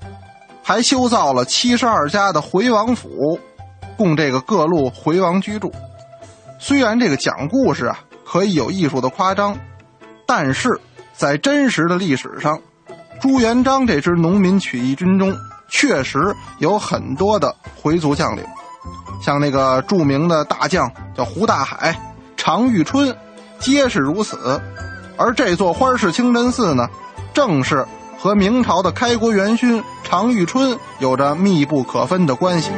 [0.63, 3.39] 还修造了七十二家的回王府，
[3.97, 5.73] 供这个各路回王居住。
[6.61, 9.59] 虽然这个讲故事啊可以有艺术的夸张，
[10.27, 10.81] 但是
[11.13, 12.59] 在真实的历史上，
[13.21, 15.37] 朱元璋这支农民起义军中
[15.69, 18.45] 确实有很多的回族将领，
[19.23, 21.99] 像那个著名的大将叫胡大海、
[22.37, 23.15] 常遇春，
[23.59, 24.61] 皆是如此。
[25.17, 26.89] 而这座花市清真寺呢？
[27.33, 27.85] 正是
[28.19, 32.71] 和明朝的开国元勋常遇春有着密不可分的关系。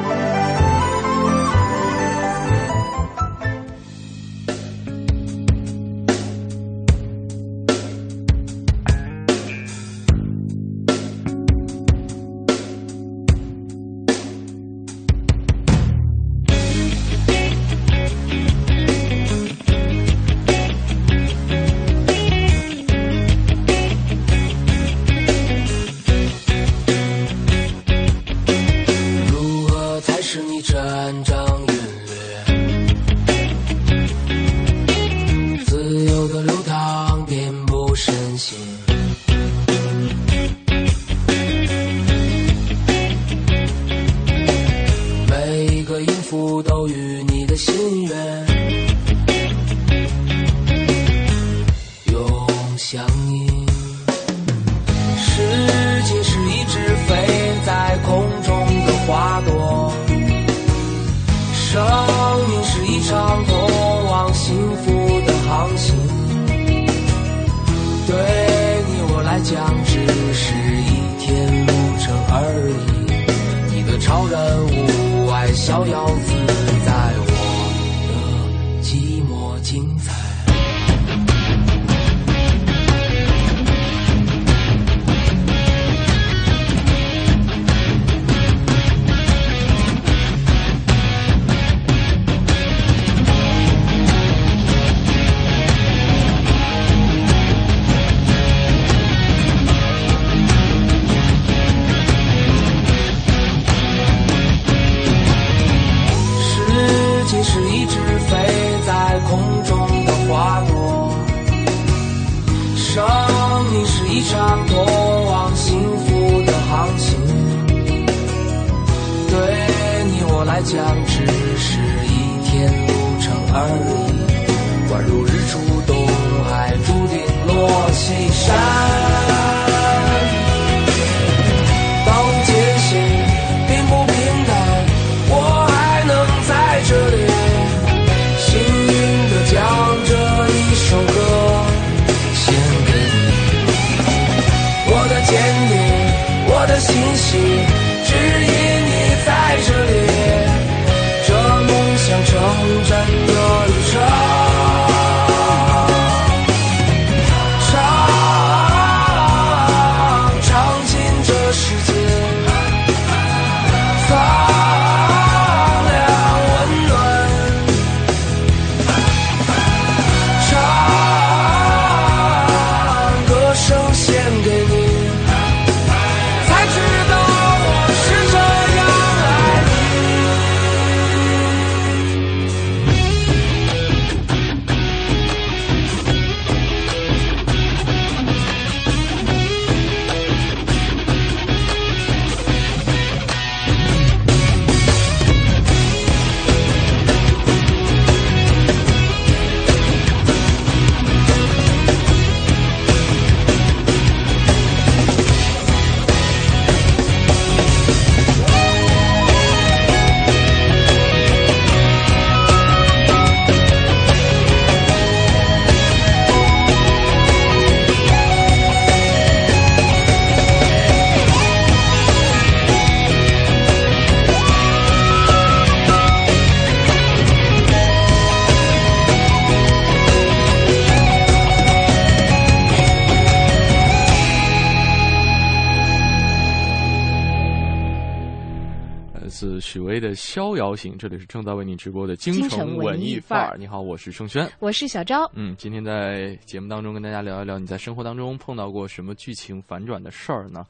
[240.77, 243.57] 行》，这里是正在为你直播的京城文艺范儿。
[243.59, 245.29] 你好，我是盛轩，我是小昭。
[245.35, 250.65] 嗯，今天在节目当中跟大家聊一聊，你在生活当中碰到过什么剧情反转的事儿呢？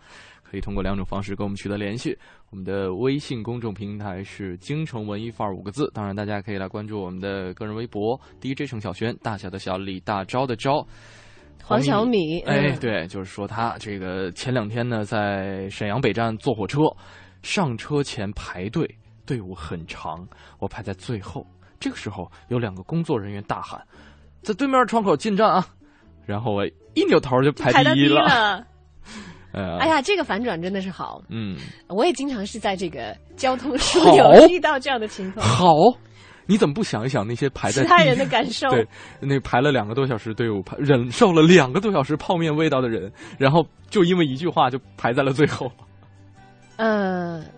[0.49, 2.17] 可以通过两种方式跟我们取得联系。
[2.51, 10.87] 我们的微信公众平台是“京城文艺范儿”五个字，当然大家可以来关注我们的个人微博 DJ 程小轩，大小的小李大钊的钊，
[11.65, 12.39] 黄小米。
[12.43, 16.83] 哎，对，就是说他这个前两天呢，在沈阳北站坐火车，
[17.43, 18.89] 上车前排队，
[19.27, 20.27] 队伍很长，
[20.59, 21.47] 我排在最后。
[21.79, 23.79] 这个时候有两个工作人员大喊
[24.41, 25.67] ：“在对面窗口进站啊！”
[26.25, 26.65] 然后我
[26.95, 28.65] 一扭头就排第一了。
[29.53, 31.23] 哎呀，这个反转真的是好。
[31.29, 31.57] 嗯，
[31.89, 35.47] 我也经常是在这个交通枢纽遇到这样的情况。
[35.47, 35.73] 好，
[36.47, 38.69] 你怎么不想一想那些排在其他人的感受？
[38.69, 38.87] 对，
[39.19, 45.73] 那排了两个多小时队伍，忍受了两个多小时泡面味道的人，然后就因为一句话就排在了最后。
[46.77, 47.49] 呃，他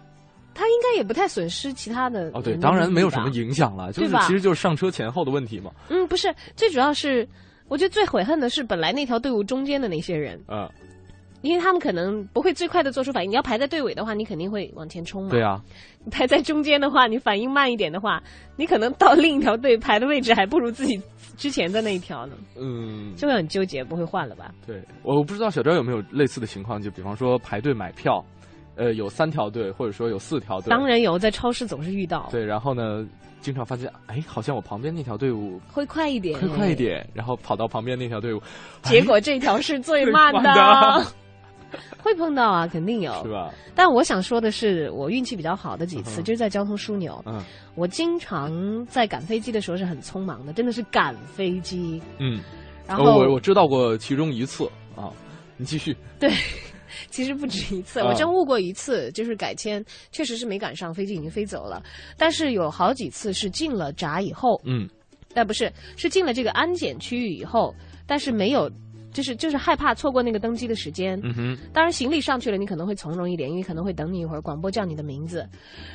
[0.79, 2.31] 应该也不太损失其他的。
[2.33, 5.73] 哦，对，当然没有什么影响了，就是其实就是上车前后的问题嘛。
[5.89, 7.29] 嗯，不是，最主要是
[7.67, 10.41] 我觉得最悔恨的是本来那条队伍中间的那些人。
[10.49, 10.69] 嗯。
[11.41, 15.31] 因为他们可能不会最快的做出反应，你要排在队尾的话，你肯定会往前冲嘛。
[15.31, 15.63] 对啊，
[16.05, 18.21] 你排在中间的话，你反应慢一点的话，
[18.57, 21.01] 你可能到另一条队排的位置还不如自己
[21.37, 22.35] 之前的那一条呢。
[22.57, 24.53] 嗯，就会很纠结，不会换了吧？
[24.67, 28.21] 对，我不知道小昭有没有类似的情况，就比方说排队买票，
[28.79, 30.71] 呃，有三条队或者说有四条队。
[30.71, 32.29] 当然有，在超市总是遇到。
[32.31, 33.07] 对，然后呢，
[33.41, 38.41] 经常发现，哎，好像我旁边那条队伍会快一点，会快一点，然后跑到旁边那条队伍，
[38.85, 41.05] 结果这条是最 慢的。
[42.03, 43.53] 会碰到啊，肯定有， 是吧？
[43.75, 47.23] 但我想说的是，我运气比较好的几次，就是在交通枢纽。
[47.27, 47.43] 嗯，
[47.75, 52.01] 我经常在赶飞机的时候是很匆忙的，真的是赶飞机。
[52.17, 52.41] 嗯，
[52.87, 54.65] 然后我我知道过其中一次
[54.97, 55.13] 啊，
[55.59, 55.95] 你继续。
[56.19, 56.33] 对，
[57.11, 61.83] 其实不止一次，我真误过一次，就是改签，确实是没赶上，飞机已经飞走了。
[62.17, 64.89] 但是有好几次是进了闸以后，嗯，
[65.35, 67.75] 但不是，是进了这个安检区域以后，
[68.07, 68.71] 但是没有。
[69.11, 71.59] 就是就是害怕错过那个登机的时间，嗯哼。
[71.73, 75.49] 当然行李上去了，你可能会从容一点，因为可能会等你一会儿，广播叫你的名字，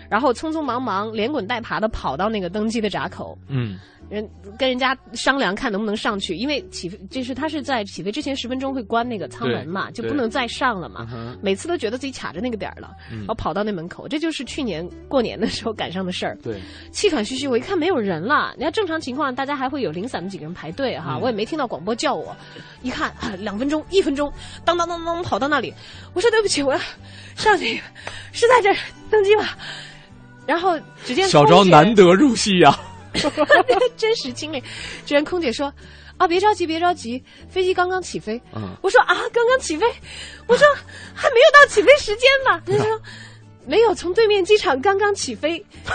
[0.09, 3.77] 然后匆匆忙忙连滚带爬的跑到那个登机的闸口，嗯。
[4.13, 11.35] 人跟人家商量看能不能上去，因为起飞就是他是在起飞之前十分钟会关那个舱门嘛，就不能再上了嘛。
[11.41, 16.37] 每次都觉得自己卡着那个点儿了，然后跑到那门口，这就是去年过年的时候赶上的事儿。
[16.43, 16.59] 对，
[16.91, 18.53] 气喘吁吁，我一看没有人了。
[18.57, 22.35] 你要正常情况，大家还会有零散的几个人排队哈，我也没听到广播叫我。
[22.81, 23.11] 一看，
[23.43, 24.31] 两分钟、一分钟，
[24.63, 25.73] 当当当当跑到那里，
[26.13, 26.79] 我说对不起，我要
[27.35, 27.81] 上去，
[28.31, 28.75] 是在这儿
[29.09, 29.45] 登机吗？
[30.45, 32.77] 然后只见小昭难得入戏呀。
[33.95, 35.73] 真实经历，只见空姐说
[36.17, 38.41] ：“啊，别着急，别着急，飞机刚刚起飞。”
[38.81, 39.85] 我说：“啊，刚刚起飞？”
[40.47, 40.67] 我说
[41.13, 43.01] ：“还没有到起飞时间吧。”他说
[43.65, 45.63] ：“没有，从对面机场刚刚起飞，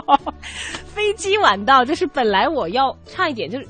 [0.94, 3.66] 飞机晚到，就是本来我要差一点就是。”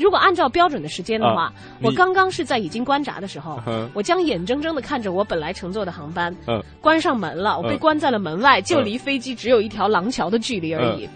[0.00, 3.60] 如果按照标准的时间的话，我刚刚是在已经关闸的时候，
[3.94, 6.34] 我将眼睁睁的看着我本来乘坐的航班
[6.80, 11.08] 关上门了，我被关在了门外，就离飞机只有一条廊桥的距离而已。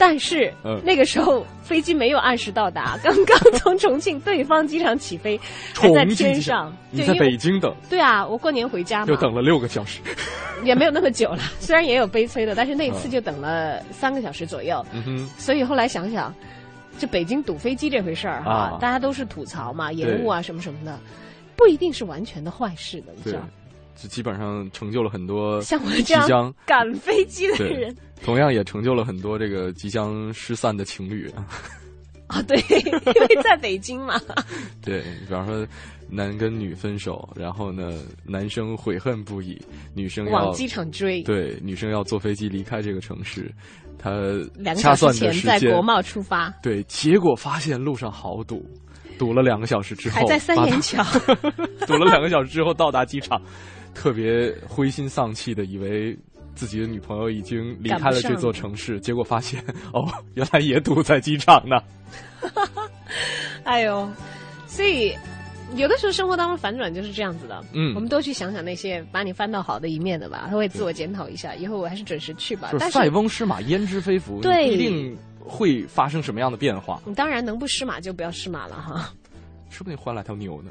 [0.00, 0.52] 但是
[0.84, 5.36] 那个时候飞机没有按时到达， 刚刚从重庆对方机场起飞，
[5.74, 6.72] 还在天上。
[6.92, 7.74] 你在北京等？
[7.90, 10.00] 对啊，我过年回家嘛，又等了六个小时，
[10.62, 11.38] 也没有那么久了。
[11.58, 14.86] 虽然也有悲催的，但是那次就等了三个小时左右。
[14.92, 16.32] 嗯哼，所以后来想想。
[16.98, 20.98] 就北京堵飞机这回事儿哈，大家都是吐槽嘛，延误啊什么什么的，
[21.56, 23.40] 不一定是完全的坏事的，你知道？
[24.00, 31.28] 就基本上成就了很多像我这样赶飞机的人，同样也成就了很多这个即将失散的情侣
[32.28, 32.40] 啊。
[32.42, 34.20] 对，因为在北京嘛。
[34.80, 35.66] 对，比方说
[36.08, 37.92] 男跟女分手，然后呢，
[38.22, 39.60] 男生悔恨不已，
[39.94, 43.52] 女生往机场追，对，女生要坐飞机离开这个城市。
[43.98, 44.10] 他
[44.54, 48.64] 两个小时前在国贸出发，对，结果发现路上好堵，
[49.18, 51.02] 堵了两个小时之后还在三元桥，
[51.86, 53.40] 堵 了两个小时之后到达机场，
[53.94, 56.16] 特别灰心丧气的以为
[56.54, 59.60] 自己的女朋友已经离开了这座城市，结果发现
[59.92, 61.76] 哦，原来也堵在机场呢。
[63.64, 64.08] 哎呦，
[64.66, 65.12] 所以。
[65.76, 72.70] 有的时候生活当中反转就是这样子的，嗯，我们都去想想那些把你翻到好的一面的吧，他会自我检讨一下，以后我还是准时去吧。
[72.70, 77.00] 是塞翁失马焉知非福，对，一定会发生什么样的变化。
[77.04, 79.12] 你当然能不失马就不要失马了哈，
[79.68, 80.70] 说不定换了条牛呢。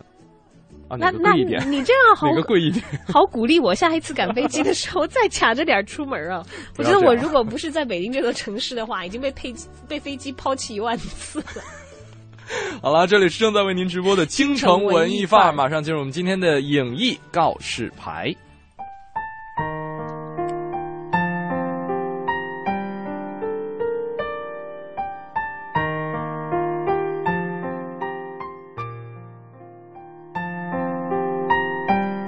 [0.89, 1.34] 啊，那那？
[1.34, 1.43] 你
[1.84, 2.84] 这样好，哪个贵一点？
[3.12, 6.41] 好鼓励我下一次赶飞机的时候再卡着点出门啊！
[6.78, 9.54] 我觉得我如果不是在北京这座城市的话，已经被飞
[9.88, 11.62] 被飞机抛弃一万次了。
[12.82, 18.34] 好了，这里是正在为您直播的京城文艺范儿，马上进入我们今天的影艺告示牌。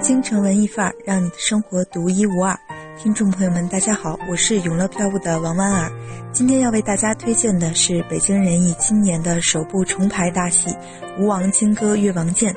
[0.02, 2.58] 京城文艺范儿，让你的生活独一无二。
[3.02, 5.90] 听众朋友们，大家好，我是永乐票务的王婉儿。
[6.34, 10.70] 今天要为大家推荐的是北京人艺今年的首部重排大戏
[11.18, 12.54] 《吴王金戈越王剑》。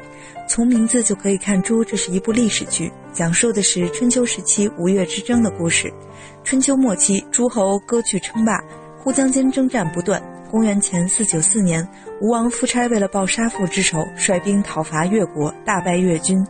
[0.49, 5.95] 从名字就可以看出，这是一部历史剧，讲述的是春秋时期吴越之争的故事。
[6.43, 8.61] 春秋末期，诸侯割据称霸，
[8.99, 10.20] 互相间征战不断。
[10.51, 11.88] 公元前四九四年，
[12.20, 16.45] 吴王夫差为了报杀父之仇，率兵讨伐越国，大败越军。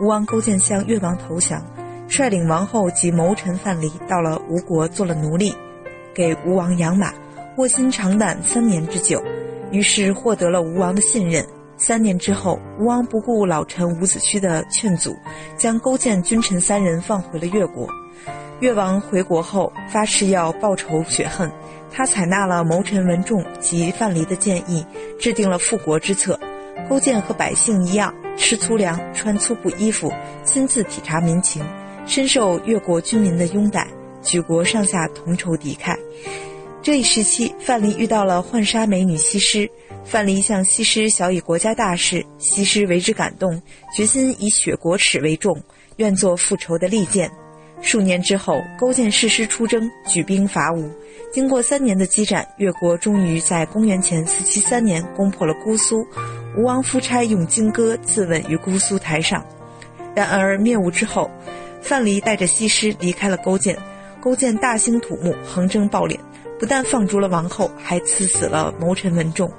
[0.00, 1.62] 吴王勾践向越王投降。
[2.08, 5.54] 率领王后及谋臣范蠡到了吴国做了奴隶，
[6.14, 7.12] 给吴王养马，
[7.56, 9.22] 卧薪尝胆三年之久，
[9.70, 11.44] 于是获得了吴王的信任。
[11.76, 15.12] 三年之后，吴王不顾老臣伍子胥的劝阻，
[15.56, 17.88] 将勾践君臣三人放回了越国。
[18.60, 21.50] 越王回国后发誓要报仇雪恨，
[21.90, 24.86] 他采纳了谋臣文仲及范蠡的建议，
[25.18, 26.38] 制定了复国之策。
[26.88, 30.12] 勾践和百姓一样，吃粗粮，穿粗布衣服，
[30.44, 31.64] 亲自体察民情。
[32.06, 33.88] 深受越国军民的拥戴，
[34.22, 35.96] 举国上下同仇敌忾。
[36.82, 39.68] 这一时期，范蠡遇到了浣纱美女西施，
[40.04, 43.60] 范蠡向西施小以国家大事，西施为之感动，
[43.96, 45.58] 决心以雪国耻为重，
[45.96, 47.30] 愿做复仇的利剑。
[47.80, 50.90] 数年之后，勾践誓师出征，举兵伐吴。
[51.32, 56.06] 经过三年的激战，越国终于在公元前四七三年攻破了姑苏。
[56.56, 59.44] 吴王夫差用金戈自刎于姑苏台上。
[60.14, 61.30] 然而灭吴之后，
[61.84, 63.78] 范蠡带着西施离开了勾践，
[64.18, 66.18] 勾践大兴土木，横征暴敛，
[66.58, 69.52] 不但放逐了王后，还赐死了谋臣文仲，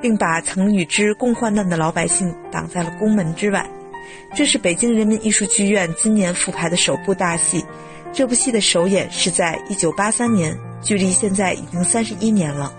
[0.00, 3.68] 并把曾与之共患难的老百姓挡在了宫门之外。
[4.32, 7.64] 这是北京人民艺术剧院今年复排的首部大戏，
[8.12, 12.72] 这部戏的首演是在1983年，距离现在已经31年了。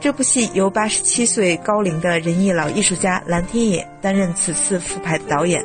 [0.00, 5.62] 这部戏由87岁高龄的仁义老艺术家蓝天野担任此次复排的导演。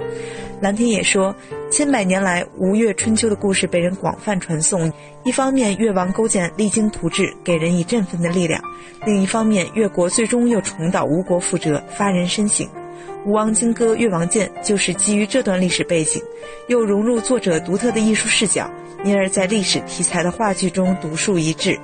[0.61, 1.35] 蓝天野说。
[1.71, 4.91] 千百年来，吴越春秋的故事被人广泛传颂。
[5.23, 8.59] 一方面，越王勾践励精图治，给人以振奋的力量；
[9.05, 12.65] 另一方面，越国最终又重蹈吴国覆辙，发人深省。
[13.25, 16.21] 《吴王金戈越王剑》就是基于这段历史背景，
[16.67, 18.69] 又融入作者独特的艺术视角，
[19.03, 21.79] 因而在历史题材的话剧中独树一帜。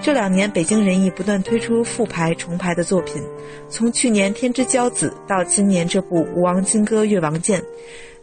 [0.00, 3.22] 这两年，北京人艺不断推出复排、重排的作品，
[3.68, 7.60] 从去年《天之骄子》到今年这部《吴王金戈越王剑》。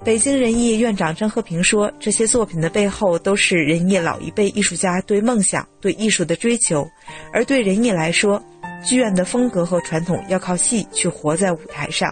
[0.04, 6.88] 北京人艺院长张和平说：“这些作品的背后，都是人艺老一辈艺术家对梦想、对艺术的追求。
[7.32, 8.42] 而对人艺来说，
[8.84, 12.12] 剧院的风格和传统要靠戏去活在舞台上。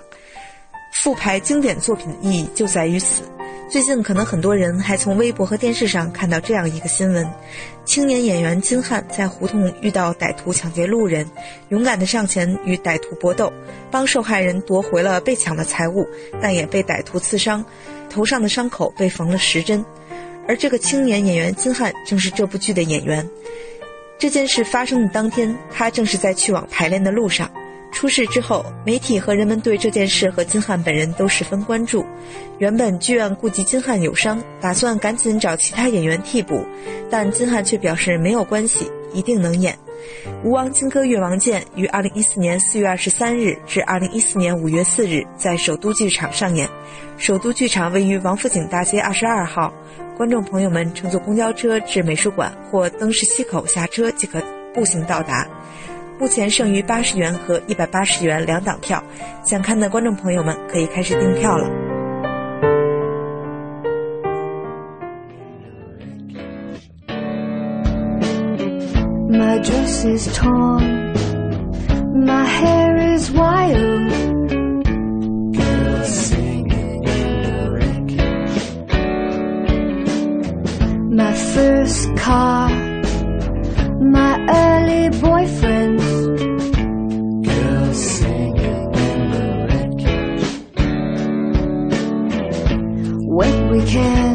[0.92, 3.24] 复排经典作品的意义就在于此。”
[3.74, 7.28] 最近可能很多人还从微博和电视上看到这样一个新闻：
[7.86, 11.28] 青年演员金瀚在胡同遇到歹徒抢劫路人，
[11.70, 13.52] 勇敢地上前与歹徒搏斗，
[13.90, 16.08] 帮受害人夺回了被抢的财物，
[16.40, 17.66] 但也被歹徒刺伤，
[18.12, 19.84] 头上的伤口被缝了十针。
[20.48, 23.28] 而这个青年演员金瀚正是这部剧的演员。
[24.20, 27.50] 这件事发生的当天，他正是在去往排练的路上。
[27.94, 32.04] 出事之后，媒体和人们对这件事和金瀚本人都十分关注。
[32.58, 36.66] 原本剧院顾及金瀚有伤，打算赶紧找其他演员替补，
[37.10, 39.74] 但金瀚却表示没有关系，一定能演。
[40.44, 46.68] 《吴王金戈越王剑》于二零一四年四月二十三日至二零一四年五月四日在首都剧场上演。
[47.18, 49.74] 首都剧场位于王府井大街二十二号，
[50.18, 54.42] 观众朋友们乘坐公交车至美术馆或灯市西口下车即可
[54.74, 55.48] 步行到达。
[56.24, 59.04] 目前剩余八十元和一百八十元两档票，
[59.44, 61.68] 想看的观众朋友们可以开始订票了。
[69.30, 71.12] My dress is torn,
[72.16, 74.14] my hair is wild.
[75.52, 78.64] Girls singing in the wreckage.
[81.12, 82.70] My first car,
[84.12, 86.04] my early boyfriends.
[87.46, 90.48] Girls singing in the red cage.
[93.28, 94.33] When we can.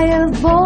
[0.00, 0.59] fire, boy.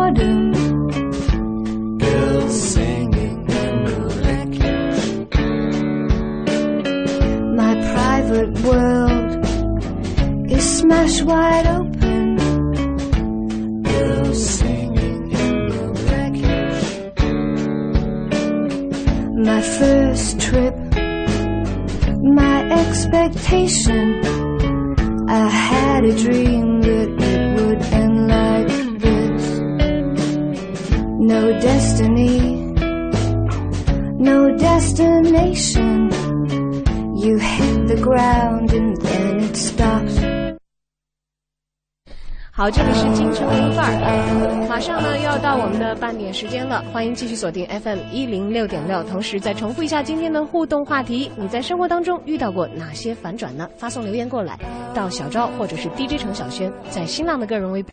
[46.35, 49.03] 时间了，欢迎继续锁定 FM 一零六点六。
[49.05, 53.69] 同时再重复一下今天的互动话题：你在生活当中遇到过哪些反转呢？
[53.79, 54.59] 发送留言过来
[54.93, 57.91] 到小昭或者是 DJ 程小轩在新浪的个人微博。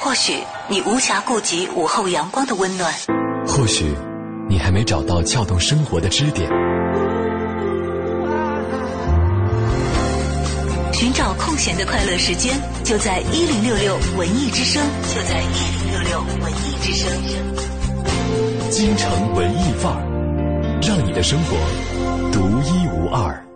[0.00, 0.32] 或许
[0.68, 2.90] 你无暇顾及午后阳光的温暖，
[3.46, 3.94] 或许
[4.48, 6.65] 你还没找到撬动生活的支点。
[10.98, 14.82] 寻找空闲的快乐时间，就在一零六六文艺之声，
[15.14, 17.12] 就在一零六六文艺之声。
[18.70, 21.54] 京城文艺范儿，让你的生活
[22.32, 23.46] 独一无二。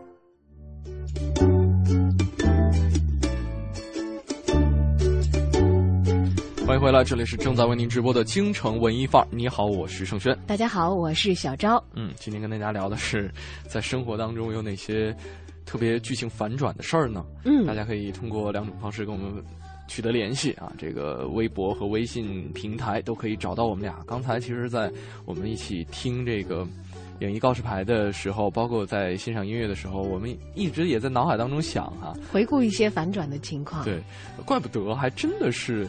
[6.67, 9.29] 欢迎回来，这里是正在为您直播的京城文艺范儿。
[9.31, 10.39] 你好，我是盛轩。
[10.47, 11.83] 大家好，我是小昭。
[11.95, 13.33] 嗯，今天跟大家聊的是
[13.67, 15.17] 在生活当中有哪些。
[15.71, 17.25] 特别剧情反转的事儿呢？
[17.45, 19.33] 嗯，大家可以通过两种方式跟我们
[19.87, 24.03] 取得联系啊，这个微博和微信平台都可以找到我们俩。
[24.05, 24.91] 刚才其实，在
[25.25, 26.67] 我们一起听这个
[27.21, 33.85] 演绎告示牌的时候，包括在欣赏音乐的时候，我们一直也在脑海当中想哈，回顾一些反转的情况。
[33.85, 34.03] 对，
[34.45, 35.87] 怪不得还真的是。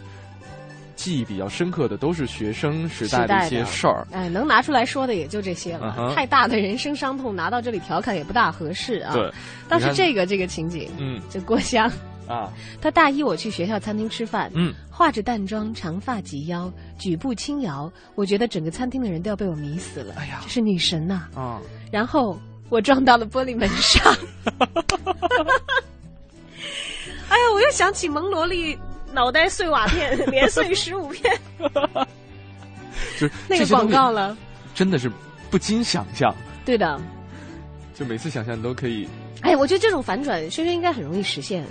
[1.02, 6.14] 记忆比较深刻的都是学生时代的一些事儿，哎，能拿出来说的也就这些了。
[6.16, 9.12] 太大的人生伤痛拿到这里调侃也不大合适啊。
[9.12, 9.34] 对，
[9.68, 11.92] 倒是这个这个情景，嗯，就郭襄
[12.28, 20.14] 啊，他大一我去学校餐厅吃饭，嗯，化着淡妆，长发及腰，举步轻摇，我觉得整个餐厅的人都要被我迷死了。
[20.20, 21.28] 哎呀，这是女神呐！
[21.34, 21.60] 啊，
[21.92, 22.40] 然后
[22.70, 24.16] 我撞到了玻璃门上，
[27.28, 28.78] 哎呀，我又想起蒙罗丽。
[29.14, 31.32] 脑袋碎瓦片，连碎十五片，
[33.20, 34.38] 就是那个广告了，
[34.74, 35.12] 真的是
[35.50, 36.34] 不禁想象。
[36.66, 37.00] 对的，
[37.94, 39.08] 就每次想象都可以。
[39.42, 41.66] 哎，我觉得这种反转，轩轩应该很容易实现。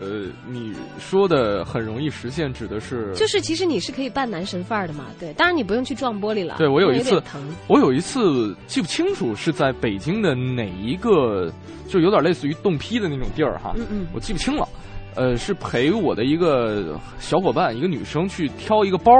[0.00, 5.06] 呃，你说的很容易实现，指的是就是其实你是可以扮男神范儿的嘛？
[5.20, 6.56] 对，当然你不用去撞玻璃了。
[6.58, 11.52] 对我有一次疼，我有一次记不清楚是在北京的哪一个，
[11.88, 13.72] 就有点类似于冻批的那种地儿哈。
[13.76, 14.68] 嗯嗯，我记不清了。
[15.14, 19.12] 呃，是陪我的一个小伙伴，一个女生去挑一个包，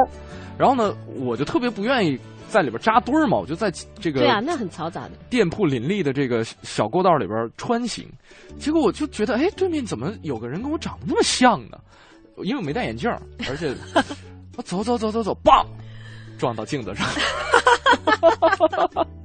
[0.58, 2.18] 然后呢，我就特别不愿意
[2.48, 3.70] 在里边扎堆儿嘛，我就在
[4.00, 8.06] 这个对啊，那很嘈杂的店铺林立的这个小过道里边穿行，
[8.58, 11.78] 结果我就觉得，哎，对面怎么有个人跟我长得那么像呢？
[12.44, 13.10] 因为我没戴眼镜，
[13.48, 13.74] 而且
[14.56, 15.66] 我走走走走走，棒，
[16.38, 17.06] 撞到镜子上。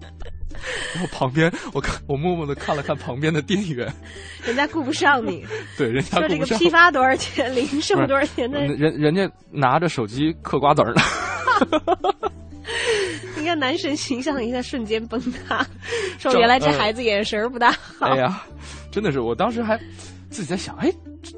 [0.93, 3.91] 然后旁边，我看我默默的看了看旁边的店员，
[4.45, 5.45] 人家顾不上你。
[5.77, 8.59] 对，人家说这个批发多少钱，零售多少钱的？
[8.59, 11.01] 人人家拿着手机嗑瓜子呢。
[13.37, 15.65] 你看男神形象一下瞬间崩塌，
[16.19, 18.07] 说原来这孩子眼神不大好。
[18.07, 18.43] 哎呀，
[18.91, 19.77] 真的是，我当时还
[20.29, 20.91] 自己在想，哎，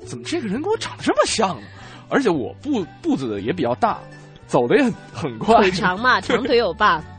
[0.06, 1.68] 怎么这个人跟我长得这么像呢？
[2.10, 4.00] 而且我步步子也比较大，
[4.48, 7.04] 走的也很很快，腿长嘛，长腿欧巴。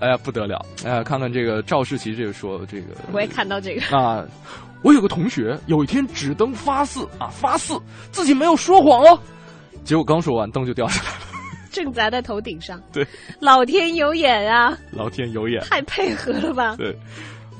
[0.00, 0.64] 哎呀，不得了！
[0.84, 4.24] 哎呀，看看这个赵世奇这个说这个，我也看到这个啊。
[4.82, 7.74] 我有个同学有一天指灯发誓啊，发誓
[8.12, 9.20] 自己没有说谎哦。
[9.84, 11.16] 结果刚说完，灯就掉下来了，
[11.72, 12.80] 正砸在头顶上。
[12.92, 13.04] 对，
[13.40, 14.78] 老天有眼啊！
[14.92, 16.76] 老天有眼，太配合了吧？
[16.76, 16.96] 对，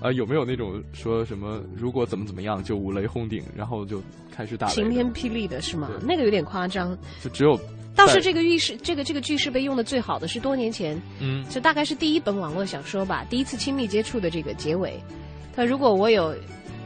[0.00, 5.90] 啊，有没有那种说什么如果怎么怎么样就五雷轰顶，然后就开始打晴天霹雳的是吗？
[6.00, 6.96] 那个有点夸张。
[7.20, 7.58] 就只有。
[7.98, 14.98] 倒是这个浴室，这个这个句式被用的最好的是多年前，嗯，就大概是第一本网络小说吧，第一次亲密接触的这个结尾。
[15.54, 16.32] 他如果我有，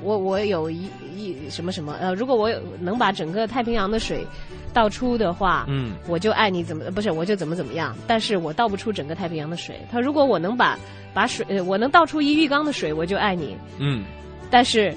[0.03, 4.27] 我我有一一什么什么呃，如果我有能把整个太平洋的水
[4.73, 9.79] 倒出的话，嗯，我就爱你怎么不是我就怎么怎么样，但是我倒不出整个太平洋的水。
[9.91, 10.79] 他如果我能把
[11.13, 14.03] 把水呃我能倒出一浴缸的水，我就爱你，嗯，
[14.51, 14.95] 但是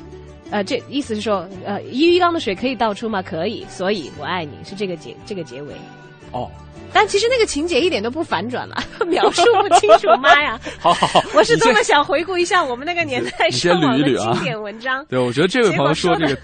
[0.49, 3.21] 呃这意思是说呃一浴缸的水可以倒出吗？
[3.21, 5.73] 可以，所以我爱你是这个结这个结尾。
[6.31, 6.49] 哦，
[6.93, 8.75] 但其实那个情节一点都不反转了，
[9.07, 10.07] 描述不清楚。
[10.21, 10.59] 妈呀！
[10.79, 15.05] 好 好好， 我是多么想回顾一下我们那个年代上网的经典文章。
[15.07, 16.37] 对，我觉得这位朋友说这个，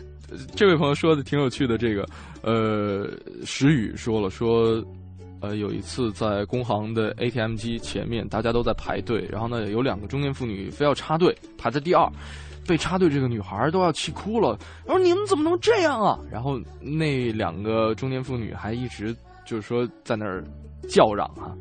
[0.55, 1.77] 这位朋友说的挺有趣的。
[1.77, 2.05] 这个，
[2.41, 3.09] 呃，
[3.45, 4.84] 石宇说了说，
[5.41, 12.07] 呃，有一次在工行的 ATM 机前面，大家都在排队，然后呢，有两个中年妇女非要插队，排在第二，
[12.67, 14.57] 被插队这个女孩都要气哭了。
[14.86, 16.19] 我说你们怎么能这样啊？
[16.32, 19.15] 然后那两个中年妇女还一直。
[19.46, 20.44] 就是说，在那儿
[20.89, 21.52] 叫嚷啊，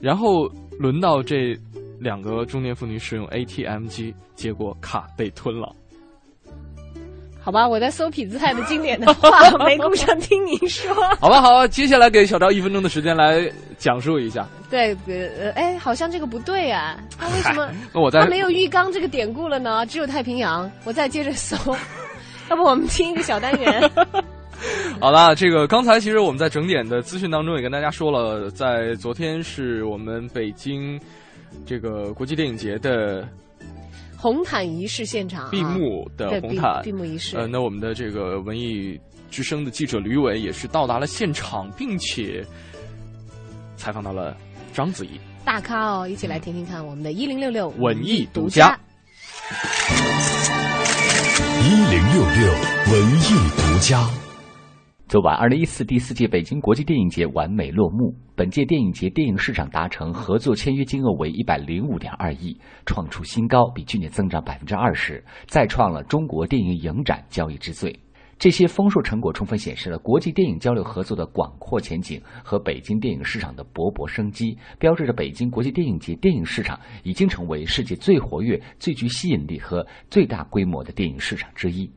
[0.00, 0.48] 然后
[0.78, 1.56] 轮到这
[1.98, 5.74] 两个中年妇女使用 ATM 机，结果卡被吞了。
[7.42, 9.30] 好吧，我在搜痞子泰的经典的话，
[9.64, 10.94] 没顾上听您说。
[11.18, 14.46] 好吧，好，接下来给小赵一分钟的时间来讲述一下。
[14.68, 17.70] 对，呃，哎，好像这个不对啊，他为什么？
[17.94, 19.86] 那我在他没有浴缸这个典故了呢？
[19.86, 20.70] 只有太平洋。
[20.84, 21.56] 我再接着搜，
[22.50, 23.90] 要不我们听一个小单元。
[25.00, 31.00] 好了，这个刚才其实我们在整点的资讯当中也跟大家说了，在昨天是我们北京
[31.64, 33.26] 这个国际电影节的。
[34.16, 37.38] 红毯仪式现场，闭幕的红毯闭幕仪式。
[37.38, 39.00] 呃，那我们的这个文艺
[39.30, 42.44] 之声的记者吕伟也是到达了现场，并且
[43.78, 44.36] 采访到了
[44.74, 45.18] 章子怡。
[45.42, 48.78] 大咖哦，一起来听听看我们的“一零六六”文艺独家。
[51.64, 52.52] 一零六六
[52.92, 54.29] 文艺独家。
[55.10, 58.14] 昨晚，二零一四第四届北京国际电影节完美落幕。
[58.36, 62.56] 本届电影节电影市场达成合作签约金额为一百零五点二亿，
[62.86, 67.98] 创出新高，比去年增长百分之二十，再创了中国电影影展交易之最。
[68.38, 81.90] 这些丰硕成果充分显示了国际电影交流合作的广阔前景和北京电影市场的勃勃生机，标志着北京国际电影节电影市场已经成为世界最活跃、最具吸引力和最大规模的电影市场之一。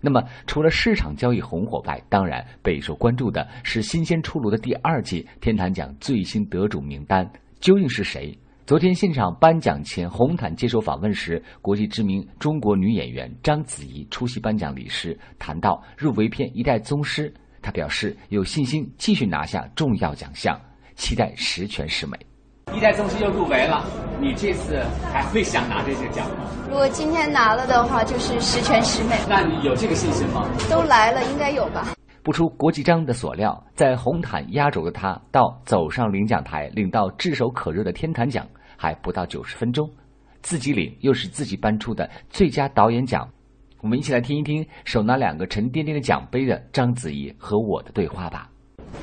[0.00, 7.30] 那么，除了市场交易红火外，当然备受关注的是新鲜出炉的第二届天坛奖最新得主名单
[7.60, 8.36] 究竟是谁？
[8.66, 17.28] 昨天现场颁奖前，红毯接受访问时，国际知名中国女演员章子怡出席颁奖礼时谈到入围片《一代宗师》，
[17.60, 20.58] 她表示有信心继续拿下重要奖项，
[20.94, 22.29] 期待十全十美。
[22.72, 23.84] 一代宗师又入围了，
[24.20, 24.80] 你这次
[25.12, 26.46] 还会想拿这些奖吗？
[26.68, 29.16] 如果今天拿了的话，就是十全十美。
[29.28, 30.46] 那你有这个信心吗？
[30.70, 31.88] 都来了，应该有吧。
[32.22, 38.46] 不出国际章的所料，在红毯压轴的他，到走上领奖台领到炙手可热的天坛奖，
[38.76, 39.90] 还不到九十分钟，
[40.40, 43.28] 自己领又是自己颁出的最佳导演奖。
[43.80, 48.48] 我们一起来听一听手拿两个沉甸甸的奖杯的章子怡和我的对话吧。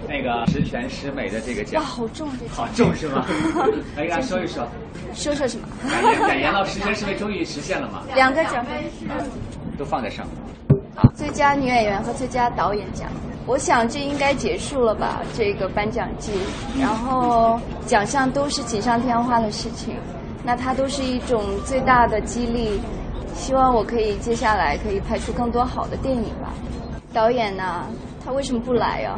[0.08, 3.26] 那个十全十美的这个奖，哇，好重这好重是吗？
[3.96, 4.68] 来给大家说一说，
[5.14, 5.68] 说说什么？
[6.28, 8.04] 感言到十全十美终于实现了吗？
[8.16, 8.90] 两个奖杯
[9.78, 10.36] 都放在上面。
[10.96, 13.10] 好，最佳女演员和最佳导演奖，
[13.46, 15.22] 我想这应该结束了吧？
[15.36, 16.32] 这个颁奖季，
[16.80, 19.96] 然后奖项都是锦上添花的事情，
[20.44, 22.80] 那它都是一种最大的激励，
[23.36, 26.54] 希望我可以接下来可以拍出更多好的电影吧。
[27.14, 27.86] 导演呢？
[28.28, 29.18] 他为什么不来呀？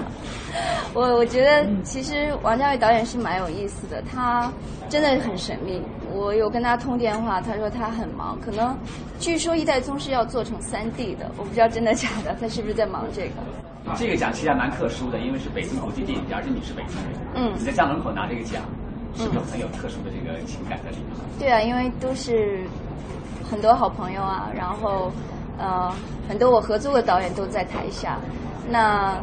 [0.92, 4.52] 我我觉得其实王家卫导演是蛮有意思的，他
[4.86, 5.82] 真的很神秘。
[6.12, 8.76] 我有跟他通电话，他说他很忙，可能
[9.18, 13.94] 据说《一代宗师》要做成三 D 的，我不知道真的假的，他是不是在忙这个？
[13.96, 18.62] 这个奖其实还蛮特殊的，因为是北京国际电影节，而且你是北京人，嗯，你在家门口拿这个奖，
[19.16, 21.16] 是不是很有特殊的这个情感在里面？
[21.38, 22.62] 对啊，因为都是
[23.50, 25.10] 很多好朋友啊，然后。
[25.58, 25.92] 呃，
[26.28, 28.18] 很多我合作的导演都在台下，
[28.70, 29.16] 那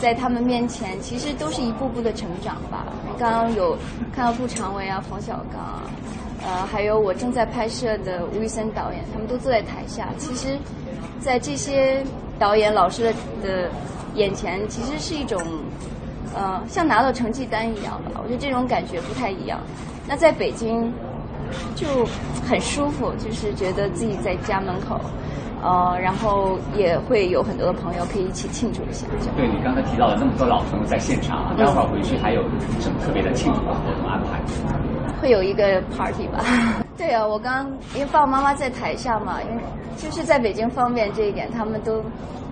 [0.00, 2.86] 在他们面前，其实都是一步步的成长吧。
[3.18, 3.76] 刚刚有
[4.14, 5.82] 看到顾长卫啊、冯小刚啊，
[6.44, 10.08] 呃，还有我正在拍摄的吴宇森导演，他们都坐在台下。
[10.18, 10.58] 其实，
[11.20, 12.04] 在这些
[12.38, 13.12] 导演老师的
[13.42, 13.70] 的
[14.14, 15.40] 眼前，其实是一种
[16.34, 18.20] 呃，像拿到成绩单一样的。
[18.22, 19.60] 我觉得这种感觉不太一样。
[20.06, 20.92] 那在北京
[21.74, 21.86] 就
[22.48, 25.00] 很舒服，就是觉得自己在家门口。
[25.62, 29.06] 呃，然后也会有很多的朋友可以一起庆祝一下。
[29.36, 32.42] 对你刚才提到了那么多老朋友在现场啊，待会儿回去还有
[32.80, 34.40] 什么特别的庆祝活动安排？
[35.20, 36.44] 会有一个 party 吧？
[36.98, 39.62] 对啊，我刚因为爸爸妈妈在台下嘛，因为
[39.96, 42.02] 就是在北京方便这一点，他们都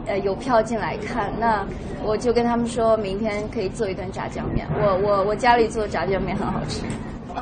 [0.06, 1.66] 呃有票进来看，那
[2.04, 4.66] 我就跟他们说明天可以做一顿炸酱面。
[4.80, 6.84] 我我我家里做炸酱面很好吃，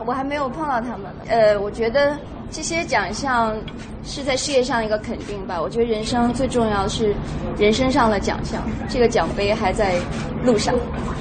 [0.06, 1.24] 我还没有碰到他们呢。
[1.28, 2.16] 呃，我觉得。
[2.50, 3.54] 这些奖项
[4.02, 5.60] 是在事业上一个肯定吧？
[5.60, 7.14] 我觉得人生最重要的是
[7.58, 10.00] 人生上的奖项，这个奖杯还在
[10.42, 10.74] 路上。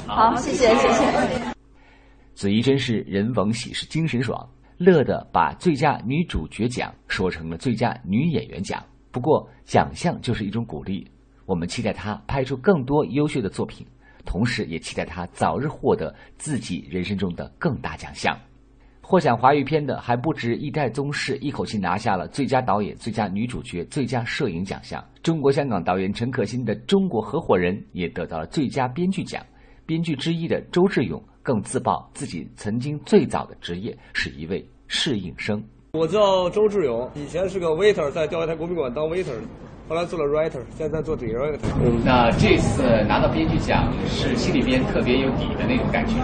[0.07, 1.53] 好，谢谢，谢谢。
[2.33, 4.47] 子怡真是人逢喜事精神爽，
[4.77, 8.81] 乐的把最佳女主角奖说成了最佳女演员奖。
[9.11, 11.05] 不过奖项就是一种鼓励，
[11.45, 13.85] 我们期待她拍出更多优秀的作品，
[14.23, 18.37] 同时也期待她早日获得自己人生中的更大奖项。
[19.09, 25.01] 获奖华语片的还不止《一代宗师》，一口气拿下了最佳导演、最佳女主角、最佳摄影奖项。
[25.23, 29.41] 中国香港导演陈可辛的《中国合伙人》也得到了最佳编剧奖。
[29.85, 35.63] 编剧之一的周志勇更自曝自己曾经最早的职业是一位侍应生。
[35.93, 39.39] 我叫周志勇，以前是个 waiter，在钓鱼台国宾馆当 waiter。
[39.89, 41.57] 后来做了 writer，现在做 director。
[41.81, 46.15] 嗯，那这次拿到编剧奖是心里边特别有底的那种感觉。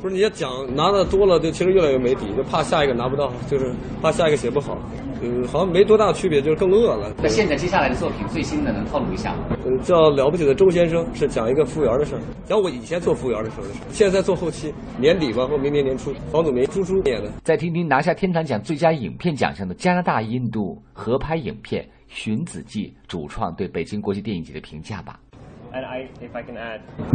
[0.00, 4.78] 不是，你要奖拿的多了，就其实越来越没底，就怕下一个拿不到，就是怕下一个写不好。
[5.22, 7.12] 嗯，好像没多大区别，就是更饿了。
[7.20, 9.56] 那现在接下来的作品最新的能透露一下吗？
[9.64, 13.86] 嗯，叫了不起的周先生，是讲一个服务员的事儿，讲我以前做服务员的时候的事儿。
[13.90, 17.30] 现在做后期，年底吧或明年年初，房祖名、朱珠演的。
[17.42, 25.18] 再听听拿下天坛奖最佳影片奖项的加拿大印度合拍影片《寻子记》主创对北京国际电影节的评价吧。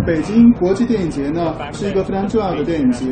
[0.05, 3.05] 北京国际电影节呢是一个非常重要的电影节。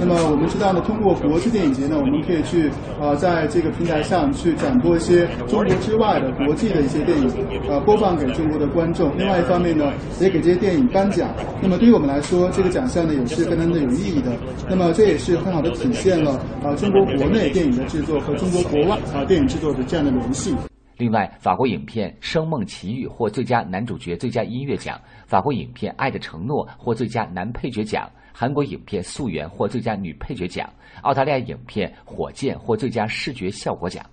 [0.00, 7.28] 那么我们知道呢，通过国际电影节呢，我们可以去啊，在这个平台上去展播一些中国之外的国际的一些电影，
[7.68, 9.14] 呃，播放给中国的观众。
[9.18, 11.28] 另外一方面呢，也给这些电影颁奖。
[11.60, 14.34] 那么对于我们来说，这个奖项呢也是非常的有意义的。
[14.70, 20.56] 那么这也是很好的体现了啊中国国内电影的制作和中国国外啊电影制作的这样的联系。
[20.96, 30.68] 另外，法国影片《声梦奇遇》获最佳男主角、最佳音乐奖；法国影片《爱的承诺》获最佳男配角奖；韩国影片《溯源》获最佳女配角奖；
[31.02, 34.04] 澳大利亚影片《火箭》获最佳视觉效果奖。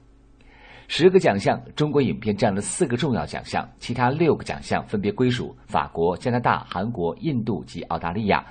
[0.88, 8.44] 十个奖项，中国影片占了四个重要奖项，其他六个奖项分别归属法国、加拿大、韩国、印度及澳大利亚。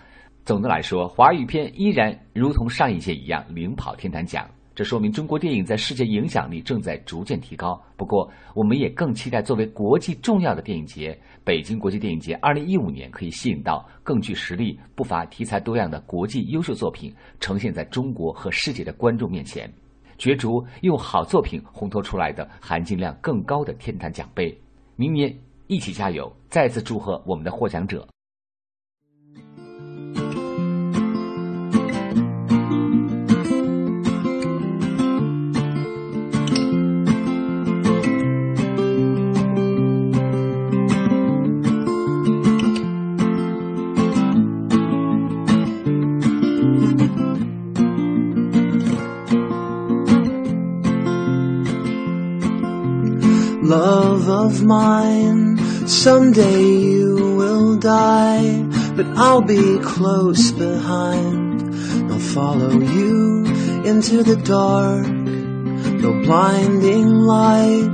[0.45, 4.49] 总的来说，华语片依然如同上一届一样领跑天坛奖。
[4.75, 7.79] 这说明中国电影在世界影响力正在逐渐提高。
[7.97, 19.71] 不过，我们也更期待作为国际重要的电影节——北京国际电影节，2015年可以吸引到更具实力、不乏题材多样的国际优秀作品呈现在中国和世界的观众面前，
[20.16, 24.57] 角逐用好作品烘托出来的含金量更高的天坛奖杯。
[24.97, 26.33] 明年一起加油！
[26.49, 28.07] 再次祝贺我们的获奖者。
[54.71, 55.59] Mine.
[55.89, 58.62] Someday you will die,
[58.95, 61.57] but I'll be close behind.
[62.11, 63.47] I'll follow you
[63.85, 65.09] into the dark.
[66.05, 67.91] No blinding light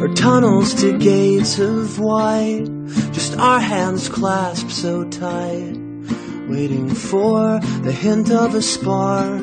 [0.00, 2.68] or tunnels to gates of white.
[3.16, 5.76] Just our hands clasped so tight,
[6.52, 9.40] waiting for the hint of a spark.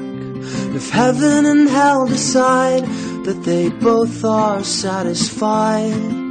[0.78, 2.86] If heaven and hell decide
[3.26, 6.25] that they both are satisfied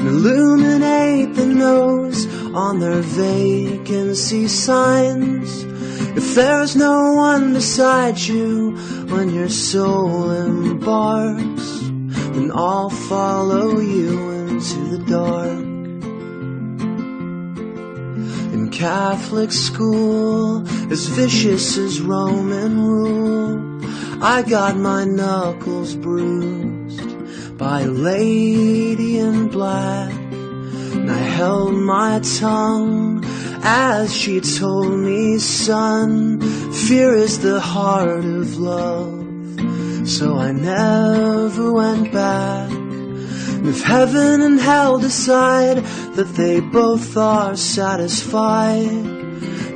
[0.00, 5.64] and illuminate the nose on their vacancy signs.
[6.16, 8.76] If there's no one beside you
[9.10, 11.80] when your soul embarks,
[12.32, 15.60] then I'll follow you into the dark.
[18.54, 26.79] In Catholic school, as vicious as Roman rule, I got my knuckles bruised
[27.60, 30.10] by a lady in black.
[30.94, 33.22] And I held my tongue
[33.62, 36.40] as she told me, son,
[36.72, 40.08] fear is the heart of love.
[40.08, 42.70] So I never went back.
[43.68, 45.84] If heaven and hell decide
[46.16, 49.04] that they both are satisfied,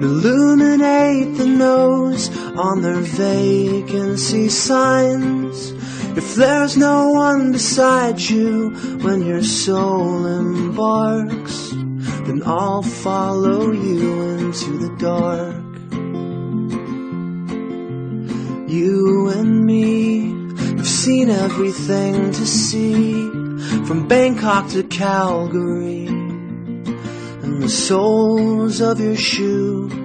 [0.00, 5.74] illuminate the nose on their vacancy signs.
[6.16, 8.70] If there's no one beside you
[9.02, 11.70] when your soul embarks,
[12.26, 15.56] then I'll follow you into the dark.
[18.70, 20.30] You and me
[20.76, 23.28] have seen everything to see,
[23.84, 30.03] from Bangkok to Calgary and the soles of your shoes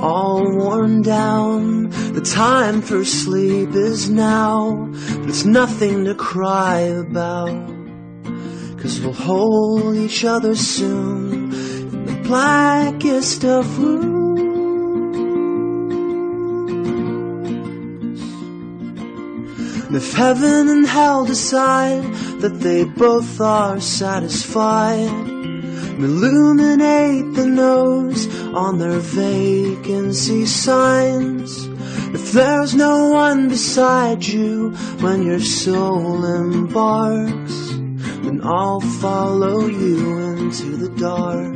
[0.00, 1.90] all worn down.
[2.12, 4.90] The time for sleep is now,
[5.28, 7.68] it's nothing to cry about.
[8.78, 14.14] Cause we'll hold each other soon in the blackest of rooms.
[19.86, 22.02] And if heaven and hell decide
[22.40, 25.33] that they both are satisfied,
[26.02, 31.68] illuminate the nose on their vacancy signs.
[32.14, 34.70] If there's no one beside you
[35.00, 37.70] when your soul embarks,
[38.24, 41.54] then I'll follow you into the dark.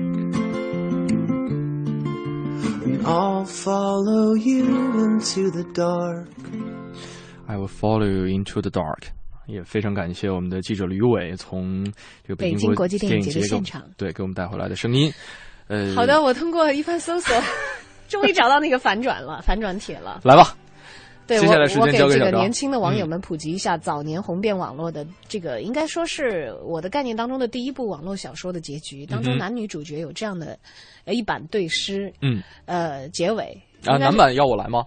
[2.84, 6.28] And I'll follow you into the dark.
[7.46, 9.12] I will follow you into the dark.
[9.48, 11.84] 也非常感谢我们的记者吕伟从
[12.22, 15.12] 这个北京国际电影节的现场对给我们带回来的声音。
[15.66, 17.34] 呃， 好的，我通过一番搜索，
[18.08, 20.20] 终于找到那个反转了，反转帖了。
[20.22, 20.54] 来吧。
[21.26, 29.04] 对我，我给这个年轻的网友们普及一下早年红遍网络的这个，应该说是我的概念当中的第一部网络小说的结局。
[29.04, 30.58] 当中男女主角有这样的
[31.04, 33.44] 一版对诗，嗯，呃，结尾
[33.84, 34.82] 啊，男版要我来吗？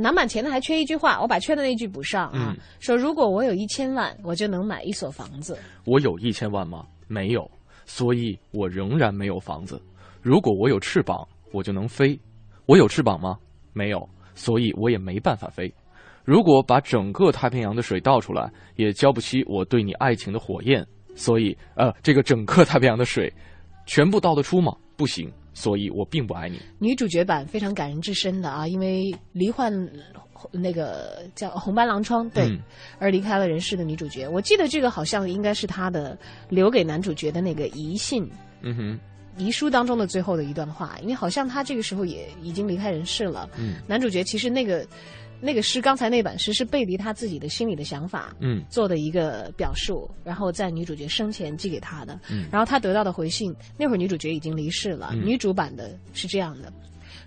[0.00, 5.58] 男版前的还缺一句话，我把缺的那句补上啊，说如果我有一千万，我就能买一所房子。
[5.84, 6.86] 我有一千万吗？
[7.06, 7.50] 没有，
[7.84, 9.80] 所以我仍然没有房子。
[10.22, 12.18] 如果我有翅膀，我就能飞。
[12.66, 13.38] 我有翅膀吗？
[13.72, 14.08] 没有。
[14.34, 15.72] 所以我也没办法飞。
[16.22, 20.86] 如果把整个太平洋的水倒出来，也浇不熄我对你爱情的火焰。
[21.14, 23.32] 所以，呃，这个整个太平洋的水，
[23.86, 24.76] 全部倒得出吗？
[24.94, 25.32] 不行。
[25.56, 26.60] 所以我并不爱你。
[26.78, 29.72] 女主角版非常感人至深的啊，因为罹患
[30.52, 32.46] 那个叫红斑狼疮，对，
[32.98, 34.28] 而离开了人世的女主角。
[34.28, 36.16] 我记得这个好像应该是她的
[36.50, 38.30] 留给男主角的那个遗信。
[38.60, 39.00] 嗯哼。
[39.38, 43.48] 遗书当中的最后的一段话，因为好像她这个时候也已经离开人世了。
[43.58, 44.86] 嗯，男主角其实那个
[45.40, 52.18] 那个诗，刚才那版诗是背离他自己的心里的想法，嗯，做的一个表述，然后在女主角生前寄给他的。
[52.30, 55.14] 嗯，然后他得到的回信，那会儿女主角已经离世了。
[55.14, 56.72] 女主版的是这样的：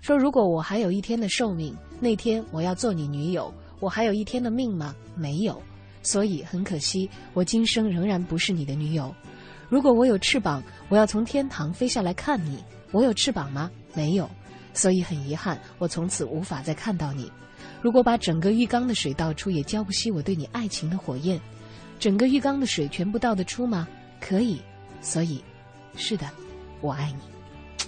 [0.00, 3.52] 说如果我还有一天的寿命，那天我要做你女友。
[3.80, 4.94] 我还有一天的命吗？
[5.16, 5.62] 没有，
[6.02, 9.14] 所以很可惜，我今生仍然不是你的女友。
[9.70, 12.62] 如果我有翅膀，我要从天堂飞下来看你。
[12.92, 13.70] 我有翅膀吗？
[13.94, 14.28] 没有，
[14.74, 17.32] 所以很遗憾，我从此无法再看到你。
[17.80, 21.40] 如果把整个浴缸的水倒出，也浇不熄我对你爱情的火焰。
[21.98, 23.86] 整个浴缸的水全部倒得出吗？
[24.20, 24.60] 可以，
[25.00, 25.42] 所以，
[25.96, 26.26] 是的，
[26.80, 27.86] 我爱你。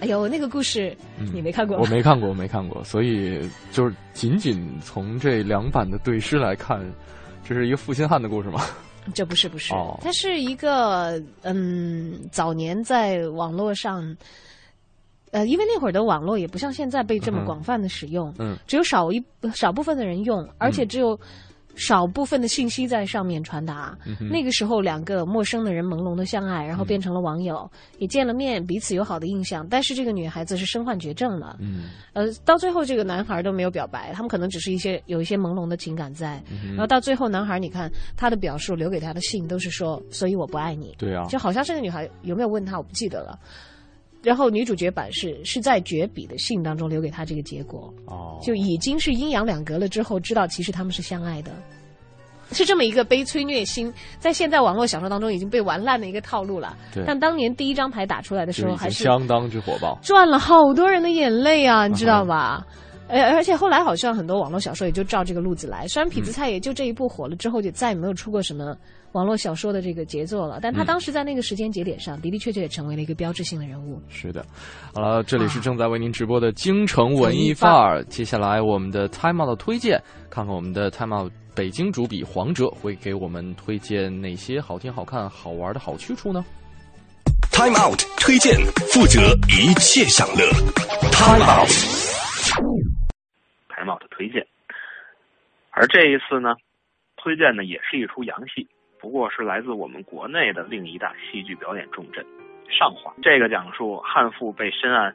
[0.00, 0.96] 哎呦，那个故事
[1.32, 1.76] 你没看过？
[1.78, 2.82] 我没看过，我没看过。
[2.84, 3.40] 所以
[3.70, 6.80] 就是仅仅从这两版的对诗来看，
[7.44, 8.64] 这是一个负心汉的故事吗？
[9.14, 14.16] 这不是不是，它是一个嗯，早年在网络上，
[15.30, 19.22] 呃，因为那会儿的网络也不像现在被这么广泛的使用，嗯，只有少一
[19.54, 21.18] 少部分的人用，而且只有。
[21.76, 23.96] 少部分的信息在上面传达。
[24.28, 29.66] 那个时候，两个陌生的人朦胧的相爱，然后变成了网友，也见了面，彼此有好的印象。
[29.70, 31.56] 但是这个女孩子是身患绝症了。
[31.60, 36.42] 嗯，呃，到最后这个男孩都没有表白，他们可能只是一些有一些朦胧的情感在。
[36.70, 43.38] 然后到最后，男孩你看他的表述，留给他的信都是说：“所以我不爱你。”对啊，就好像这个女孩有没有问他，我不记得了。
[44.22, 51.52] 然后女主角版是是在绝笔的信当中留给他这个结果，哦，就已经是阴阳两隔了之后，知道其实他们是相爱的，
[52.52, 56.76] 是这么一个悲催虐心，在现在网络小说当中已经被玩烂的一个套路了。
[56.92, 62.66] 对，但当年第一张牌打出来的时候，还是相当之火爆，赚了好多人的眼泪啊，你知道吧？
[63.08, 68.76] 而，而且后来好像很多网络小说也就照这个路子来，虽然痞子蔡也就这一部火了之后，就再也没有出过什么。
[69.12, 74.00] 网络小说的这个杰作了，但他当时在那个时间节点上的的确确也成为了一个标志性的人物。
[74.08, 74.46] 是的，
[74.94, 78.04] 好了，这里是正在为您直播的京城文艺范儿。
[78.04, 80.00] 接下来我们的 Time Out 推荐，
[80.30, 86.44] 看看我们的 Time Out 北京主笔黄哲会给我们推荐哪些好听、好看、好玩的好去处呢
[87.50, 88.54] ？Time Out 推荐，
[88.92, 90.48] 负责一切享乐。
[91.10, 92.72] Time Out，Time
[93.92, 94.46] Out 推荐。
[95.70, 96.54] 而这一次呢？
[97.22, 98.66] 推荐的也是一出洋戏，
[99.00, 102.24] 不过是来自我们国内的另一大戏剧表演重镇——
[102.68, 103.14] 上华。
[103.22, 105.12] 这个讲述悍妇被深谙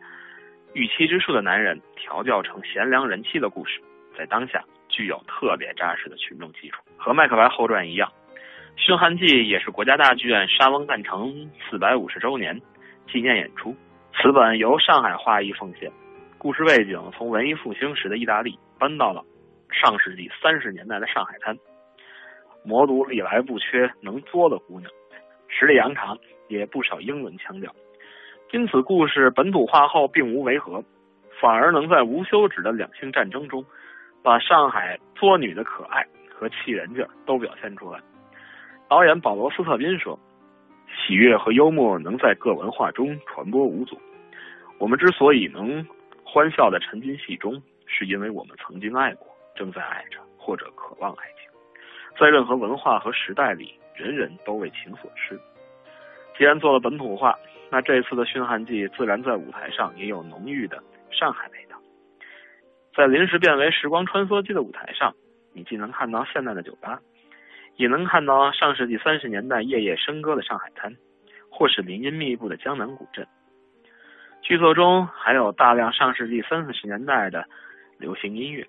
[0.74, 3.80] 御妻之术的男人调教成贤良人妻的故事，
[4.18, 6.82] 在当下具有特别扎实的群众基础。
[6.98, 8.12] 和《麦克白后传》一样，
[8.76, 12.60] 《驯悍记》也是国家大剧院沙翁诞辰四百五十周年
[13.08, 13.76] 纪念演出。
[14.18, 15.92] 此本由上海话译奉献，
[16.40, 19.24] 故事背景从文艺复兴时的意大利搬到了
[19.70, 21.56] 上世纪三十年代的上海滩。
[22.66, 24.92] 魔都历来不缺能作的姑娘，
[25.48, 27.72] 实力扬长，也不少英伦腔调。
[28.52, 30.84] 因此，故事本土化后并无违和，
[31.42, 33.64] 反而能在无休止的两性战争中，
[34.24, 38.00] 把上海作女的可爱和气人劲儿都表现出来。
[38.88, 40.18] 导演保罗·斯特宾说
[40.88, 44.00] ：“喜悦和幽默能在各文化中传播无阻。
[44.78, 45.86] 我们之所以能
[46.24, 51.26] 欢笑的沉浸戏中，是因为我们曾经爱过，正在爱着，或者渴望爱。”
[52.20, 55.40] 在任何文化和时代里，人人都为情所痴。
[56.38, 57.38] 既然做了本土化，
[57.70, 61.78] 那这次的《驯悍记》自然在舞台上也有浓郁的上海味道。
[62.96, 65.14] 在临时变为时光穿梭机的舞台上，
[65.54, 67.00] 你既能看到现代的酒吧，
[67.76, 70.96] 也能看到上世纪三十年代夜夜笙歌的上海滩，
[71.50, 73.28] 或是林荫密布的江南古镇。
[74.42, 77.46] 剧作中还有大量上世纪三四十年代的
[77.98, 78.66] 流行音乐。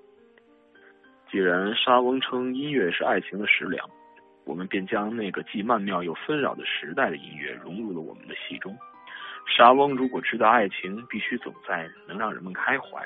[1.31, 3.85] 既然莎翁称音乐是爱情的食粮，
[4.45, 8.77] 我们便将那个既曼妙又纷扰的时代的音乐融入了我们的戏中。
[9.45, 13.05] 莎翁如果知道爱情必须总在能让人们开怀，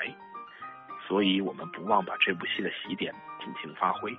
[1.07, 3.11] 所以我们不忘把这部戏的喜点
[3.43, 4.15] 尽情发挥，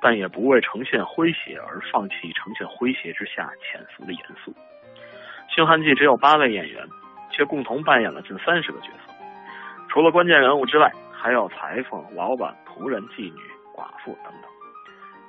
[0.00, 4.50] 但也不为呈现诙谐而放弃呈现诙谐之下潜伏的严肃。
[5.54, 6.86] 《星汉记》只有八位演员，
[7.30, 9.12] 却共同扮演了近三十个角色，
[9.90, 10.90] 除了关键人物之外。
[11.20, 13.40] 还有裁缝、老板、仆人、妓女、
[13.74, 14.50] 寡妇等等。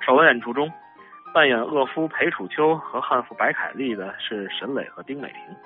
[0.00, 0.70] 首轮演出中，
[1.34, 5.56] 扮演恶夫裴楚秋和悍妇白凯丽的是沈磊和丁美婷。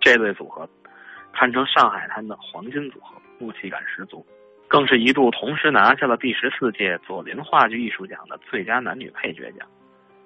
[0.00, 0.68] 这对组合
[1.32, 4.26] 堪称上海滩的黄金组合，默契感十足，
[4.68, 9.68] 更是一度同时拿下了第十四届左琳话剧艺术奖的最佳男女配角奖。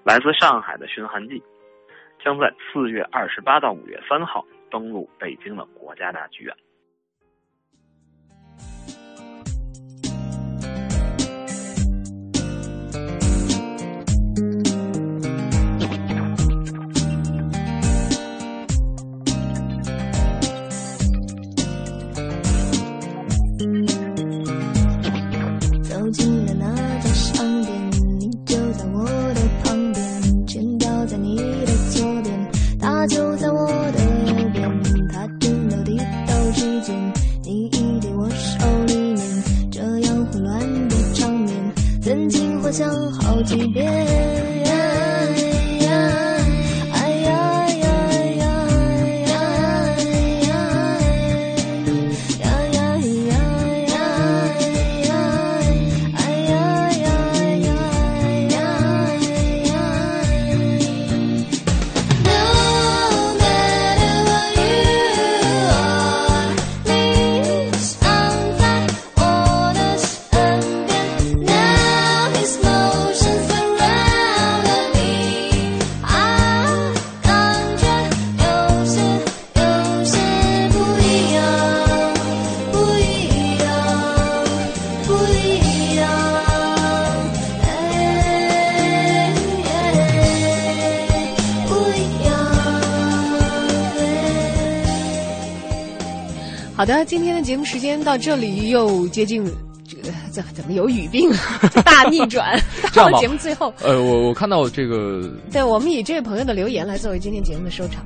[0.04, 1.40] 来自上海的《寻汉记》
[2.24, 6.54] 将在四月二十八到五月三号登陆北京的国家大剧院。
[96.88, 99.44] 的，今天的节目时间到这里又接近，
[99.86, 101.30] 这个怎怎么有语病？
[101.84, 102.58] 大逆转，
[102.94, 103.70] 到了节目最后。
[103.82, 105.20] 呃，我我看到这个，
[105.52, 108.02] 对我们以这位朋友的留言来作为今天节目的收场。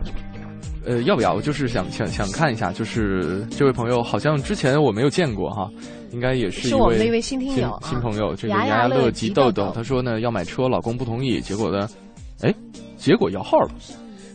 [0.84, 1.32] 呃，要不要？
[1.32, 5.70] 我就是想想想看一下，就是这位朋友好像之前我没有见过哈，
[6.10, 11.88] 应该也是是我们的一位新听友、新朋友，这个牙牙乐吉豆豆，他说呢要买车，老公不同意，结果呢，
[12.40, 12.52] 哎，
[12.96, 13.70] 结果摇号了，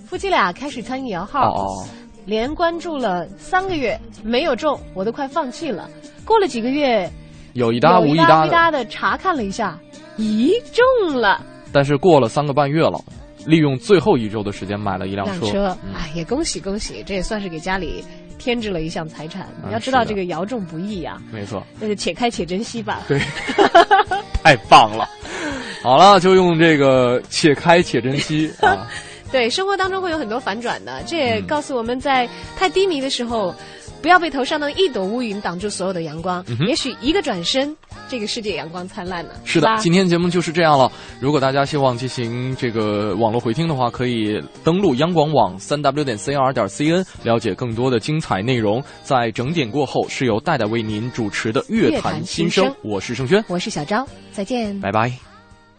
[0.05, 1.51] 夫妻俩开始参与摇号。
[1.51, 1.85] 哦。
[2.27, 5.89] 连关注了三个月没有中，我都快放弃了。
[6.25, 7.09] 过了几个月，
[7.53, 9.79] 有一搭无一搭，搭的查看了一下，
[10.17, 11.41] 咦，中了。
[11.71, 12.99] 但是过了三个半月了，
[13.45, 15.67] 利用最后一周的时间买了一辆车。
[15.95, 18.03] 哎，也恭喜恭喜，这也算是给家里
[18.37, 19.47] 添置了一项财产。
[19.65, 21.65] 你要知道这个摇中不易呀，没错。
[21.79, 23.03] 那就且开且珍惜吧。
[23.07, 23.17] 对，
[24.43, 25.07] 太棒了。
[25.81, 28.85] 好了，就用这个且开且珍惜啊。
[29.31, 33.53] 对，生活当中会有很多反转的，这也告诉我们在太低迷的时候，
[34.01, 36.43] 不要被头上的一朵乌云挡住所有的阳光。
[36.67, 37.75] 也许一个转身，
[38.07, 39.31] 这个世界阳光灿烂呢。
[39.43, 40.89] 是的，今天节目就是这样了。
[41.19, 48.81] 如果大家希望进行这个网络回听的话，可以登录央广网三 w 点 cr 点 cn，了解更多的精彩内容。
[49.03, 55.26] 在整点过后，是由戴戴为您主持的《乐坛新生》，我是盛轩，我是小昭，再见，拜拜。